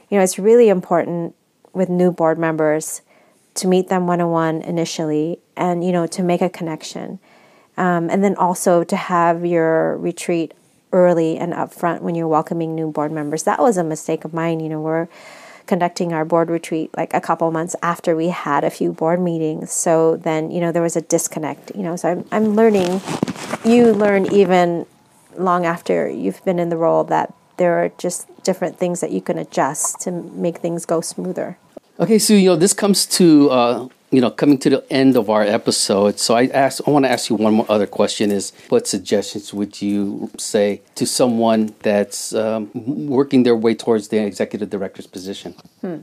You 0.09 0.17
know, 0.17 0.21
it's 0.21 0.39
really 0.39 0.69
important 0.69 1.35
with 1.73 1.87
new 1.87 2.11
board 2.11 2.37
members 2.39 3.01
to 3.55 3.67
meet 3.67 3.89
them 3.89 4.07
one 4.07 4.21
on 4.21 4.31
one 4.31 4.61
initially 4.61 5.39
and, 5.55 5.83
you 5.83 5.91
know, 5.91 6.07
to 6.07 6.23
make 6.23 6.41
a 6.41 6.49
connection. 6.49 7.19
Um, 7.77 8.09
and 8.09 8.23
then 8.23 8.35
also 8.35 8.83
to 8.83 8.95
have 8.95 9.45
your 9.45 9.97
retreat 9.97 10.53
early 10.91 11.37
and 11.37 11.53
upfront 11.53 12.01
when 12.01 12.15
you're 12.15 12.27
welcoming 12.27 12.75
new 12.75 12.91
board 12.91 13.11
members. 13.11 13.43
That 13.43 13.59
was 13.59 13.77
a 13.77 13.83
mistake 13.83 14.25
of 14.25 14.33
mine. 14.33 14.59
You 14.59 14.69
know, 14.69 14.81
we're 14.81 15.07
conducting 15.65 16.13
our 16.13 16.25
board 16.25 16.49
retreat 16.49 16.91
like 16.95 17.13
a 17.13 17.21
couple 17.21 17.49
months 17.51 17.75
after 17.81 18.15
we 18.15 18.29
had 18.29 18.63
a 18.63 18.69
few 18.69 18.91
board 18.91 19.19
meetings. 19.19 19.71
So 19.71 20.17
then, 20.17 20.51
you 20.51 20.59
know, 20.59 20.71
there 20.71 20.81
was 20.81 20.95
a 20.95 21.01
disconnect, 21.01 21.75
you 21.75 21.83
know. 21.83 21.95
So 21.95 22.09
I'm, 22.09 22.25
I'm 22.31 22.55
learning, 22.55 23.01
you 23.63 23.93
learn 23.93 24.31
even 24.31 24.85
long 25.37 25.65
after 25.65 26.09
you've 26.09 26.43
been 26.43 26.59
in 26.59 26.69
the 26.69 26.77
role 26.77 27.03
that 27.05 27.33
there 27.57 27.83
are 27.83 27.89
just 27.97 28.27
different 28.43 28.77
things 28.77 29.01
that 29.01 29.11
you 29.11 29.21
can 29.21 29.37
adjust 29.37 29.99
to 30.01 30.11
make 30.11 30.57
things 30.57 30.85
go 30.85 31.01
smoother. 31.01 31.57
Okay, 31.99 32.17
so 32.17 32.33
you 32.33 32.49
know 32.49 32.55
this 32.55 32.73
comes 32.73 33.05
to 33.05 33.49
uh, 33.51 33.87
you 34.11 34.19
know 34.19 34.29
coming 34.29 34.57
to 34.59 34.69
the 34.69 34.83
end 34.91 35.15
of 35.15 35.29
our 35.29 35.41
episode. 35.43 36.19
So 36.19 36.35
I 36.35 36.47
ask, 36.47 36.85
I 36.85 36.91
want 36.91 37.05
to 37.05 37.11
ask 37.11 37.29
you 37.29 37.35
one 37.35 37.53
more 37.53 37.65
other 37.69 37.87
question: 37.87 38.31
Is 38.31 38.53
what 38.69 38.87
suggestions 38.87 39.53
would 39.53 39.81
you 39.81 40.29
say 40.37 40.81
to 40.95 41.05
someone 41.05 41.73
that's 41.79 42.35
um, 42.35 42.69
working 42.73 43.43
their 43.43 43.55
way 43.55 43.73
towards 43.73 44.09
the 44.09 44.23
executive 44.23 44.69
director's 44.69 45.07
position? 45.07 45.55
Hmm. 45.81 45.99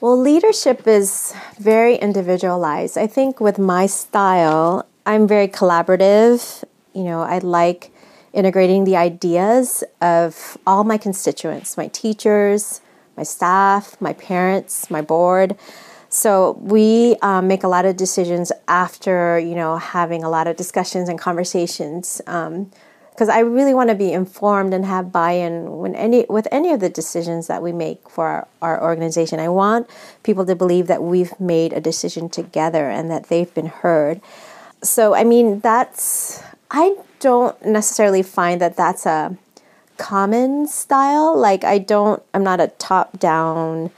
Well, 0.00 0.18
leadership 0.18 0.86
is 0.86 1.34
very 1.58 1.96
individualized. 1.96 2.98
I 2.98 3.06
think 3.06 3.40
with 3.40 3.58
my 3.58 3.86
style, 3.86 4.86
I'm 5.06 5.26
very 5.26 5.48
collaborative. 5.48 6.62
You 6.92 7.04
know, 7.04 7.22
I 7.22 7.38
like 7.38 7.92
integrating 8.32 8.84
the 8.84 8.96
ideas 8.96 9.82
of 10.02 10.58
all 10.66 10.84
my 10.84 10.98
constituents, 10.98 11.78
my 11.78 11.88
teachers, 11.88 12.82
my 13.16 13.22
staff, 13.22 13.98
my 14.00 14.12
parents, 14.12 14.90
my 14.90 15.00
board. 15.00 15.56
So 16.16 16.56
we 16.62 17.16
um, 17.20 17.46
make 17.46 17.62
a 17.62 17.68
lot 17.68 17.84
of 17.84 17.98
decisions 17.98 18.50
after 18.68 19.38
you 19.38 19.54
know 19.54 19.76
having 19.76 20.24
a 20.24 20.30
lot 20.30 20.46
of 20.46 20.56
discussions 20.56 21.10
and 21.10 21.18
conversations. 21.18 22.22
because 22.24 23.28
um, 23.28 23.38
I 23.38 23.40
really 23.40 23.74
want 23.74 23.90
to 23.90 23.94
be 23.94 24.14
informed 24.14 24.72
and 24.72 24.86
have 24.86 25.12
buy-in 25.12 25.76
when 25.76 25.94
any 25.94 26.24
with 26.30 26.48
any 26.50 26.72
of 26.72 26.80
the 26.80 26.88
decisions 26.88 27.48
that 27.48 27.62
we 27.62 27.70
make 27.70 28.08
for 28.08 28.26
our, 28.28 28.48
our 28.62 28.82
organization. 28.82 29.40
I 29.40 29.50
want 29.50 29.90
people 30.22 30.46
to 30.46 30.56
believe 30.56 30.86
that 30.86 31.02
we've 31.02 31.38
made 31.38 31.74
a 31.74 31.82
decision 31.82 32.30
together 32.30 32.88
and 32.88 33.10
that 33.10 33.28
they've 33.28 33.52
been 33.52 33.66
heard. 33.66 34.22
So 34.82 35.14
I 35.14 35.22
mean 35.22 35.60
that's 35.60 36.42
I 36.70 36.96
don't 37.20 37.62
necessarily 37.62 38.22
find 38.22 38.58
that 38.62 38.74
that's 38.74 39.04
a 39.04 39.36
common 39.98 40.66
style. 40.66 41.36
Like, 41.36 41.64
I 41.64 41.78
don't, 41.78 42.22
I'm 42.34 42.44
not 42.44 42.60
a 42.60 42.68
top 42.68 43.18
down, 43.18 43.90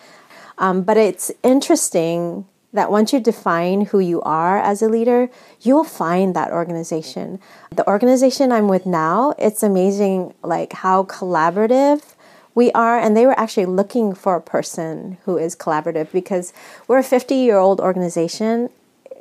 um, 0.59 0.83
but 0.83 0.97
it's 0.97 1.31
interesting 1.43 2.47
that 2.73 2.91
once 2.91 3.13
you 3.13 3.21
define 3.21 3.87
who 3.87 3.99
you 3.99 4.21
are 4.23 4.59
as 4.59 4.83
a 4.83 4.89
leader, 4.89 5.31
you'll 5.61 5.85
find 5.85 6.37
that 6.37 6.53
organization. 6.53 7.41
The 7.75 7.89
organization 7.89 8.53
I'm 8.53 8.69
with 8.69 8.85
now, 8.85 9.35
it's 9.39 9.63
amazing 9.63 10.35
like 10.43 10.75
how 10.75 11.05
collaborative 11.05 12.15
we 12.55 12.71
are 12.73 12.99
and 12.99 13.17
they 13.17 13.25
were 13.25 13.39
actually 13.39 13.67
looking 13.67 14.15
for 14.15 14.35
a 14.35 14.41
person 14.41 15.17
who 15.25 15.39
is 15.39 15.55
collaborative 15.55 16.11
because 16.13 16.53
we're 16.89 16.99
a 16.99 17.05
50 17.05 17.35
year 17.35 17.57
old 17.57 17.81
organization. 17.81 18.69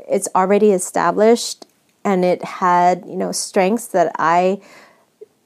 It's 0.10 0.28
already 0.36 0.72
established 0.72 1.66
and 2.04 2.26
it 2.26 2.44
had 2.44 3.06
you 3.06 3.16
know 3.16 3.32
strengths 3.32 3.88
that 3.88 4.12
I 4.18 4.60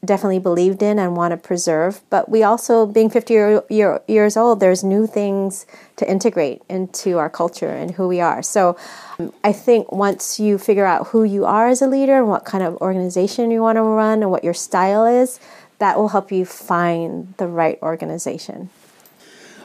definitely 0.04 0.40
believed 0.40 0.82
in 0.82 0.98
and 0.98 1.16
want 1.16 1.32
to 1.32 1.38
preserve. 1.38 2.02
But 2.10 2.28
we 2.30 2.44
also, 2.44 2.86
being 2.86 3.10
50 3.10 3.34
year, 3.34 3.64
year, 3.70 4.02
years 4.08 4.36
old, 4.36 4.60
there's 4.60 4.84
new 4.84 5.06
things 5.06 5.66
to 5.98 6.10
integrate 6.10 6.64
into 6.70 7.20
our 7.20 7.30
culture 7.30 7.70
and 7.70 7.92
who 7.92 8.08
we 8.08 8.20
are. 8.20 8.42
So 8.42 8.78
um, 9.20 9.32
I 9.44 9.54
think 9.54 9.92
once 9.92 10.40
you 10.40 10.58
figure 10.58 10.86
out 10.86 11.08
who 11.08 11.24
you 11.24 11.46
are 11.46 11.68
as 11.68 11.82
a 11.82 11.88
leader 11.88 12.18
and 12.18 12.28
what 12.28 12.46
kind 12.46 12.64
of 12.64 12.78
organization 12.78 13.52
you 13.52 13.62
want 13.62 13.76
to 13.76 13.84
run 13.84 14.24
and 14.24 14.32
what 14.32 14.44
your 14.44 14.56
style 14.56 15.06
is, 15.06 15.40
that 15.78 15.98
will 15.98 16.10
help 16.10 16.32
you 16.32 16.46
find 16.46 17.34
the 17.38 17.48
right 17.48 17.78
organization. 17.82 18.70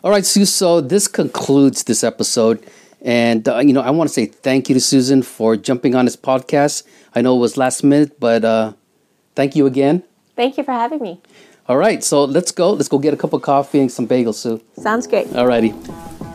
All 0.05 0.11
right, 0.11 0.25
Sue. 0.25 0.44
So 0.44 0.81
this 0.81 1.09
concludes 1.09 1.85
this 1.85 2.05
episode. 2.05 2.64
And, 3.01 3.49
uh, 3.49 3.59
you 3.59 3.72
know, 3.72 3.81
I 3.81 3.90
want 3.90 4.09
to 4.09 4.14
say 4.14 4.27
thank 4.27 4.68
you 4.68 4.75
to 4.75 4.81
Susan 4.81 5.22
for 5.22 5.57
jumping 5.57 5.94
on 5.94 6.05
this 6.05 6.16
podcast. 6.16 6.83
I 7.14 7.22
know 7.22 7.37
it 7.37 7.40
was 7.40 7.57
last 7.57 7.83
minute, 7.85 8.20
but 8.20 8.44
uh, 8.44 8.72
thank 9.35 9.57
you 9.57 9.66
again. 9.66 10.03
Thank 10.37 10.59
you 10.59 10.64
for 10.64 10.72
having 10.72 11.01
me. 11.01 11.20
All 11.68 11.77
right, 11.77 12.05
so 12.05 12.25
let's 12.25 12.53
go. 12.53 12.72
Let's 12.72 12.88
go 12.88 12.99
get 12.99 13.14
a 13.14 13.16
cup 13.16 13.33
of 13.33 13.42
coffee 13.42 13.81
and 13.81 13.90
some 13.90 14.07
bagels, 14.07 14.35
Sue. 14.35 14.61
Sounds 14.75 15.07
great. 15.07 15.35
All 15.35 15.46
righty. 15.46 15.75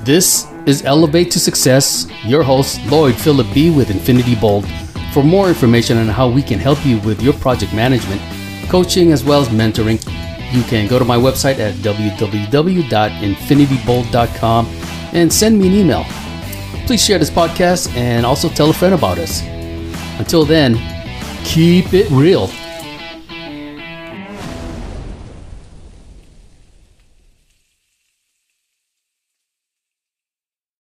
This 0.02 0.48
is 0.66 0.84
Elevate 0.84 1.32
to 1.32 1.40
Success. 1.40 2.08
Your 2.26 2.44
host, 2.44 2.82
Lloyd 2.88 3.16
Philip 3.16 3.48
B. 3.54 3.70
with 3.70 3.90
Infinity 3.90 4.36
Bold. 4.36 4.68
For 5.14 5.24
more 5.24 5.48
information 5.48 5.98
on 5.98 6.08
how 6.08 6.30
we 6.30 6.42
can 6.42 6.60
help 6.60 6.86
you 6.86 7.00
with 7.00 7.22
your 7.22 7.34
project 7.34 7.74
management, 7.74 8.22
coaching, 8.70 9.12
as 9.12 9.24
well 9.24 9.42
as 9.42 9.50
mentoring, 9.50 10.04
you 10.54 10.64
can 10.64 10.88
go 10.88 11.00
to 11.00 11.06
my 11.06 11.18
website 11.18 11.60
at 11.60 11.76
www.infinitybold.com 11.76 14.66
and 15.14 15.32
send 15.32 15.60
me 15.60 15.68
an 15.68 15.74
email 15.74 16.06
please 16.92 17.06
share 17.06 17.18
this 17.18 17.30
podcast 17.30 17.96
and 17.96 18.26
also 18.26 18.50
tell 18.50 18.70
a 18.70 18.74
friend 18.74 18.94
about 18.94 19.18
us. 19.18 19.42
Until 20.20 20.44
then, 20.44 20.76
keep 21.46 21.94
it 21.94 22.12
real. 22.12 22.50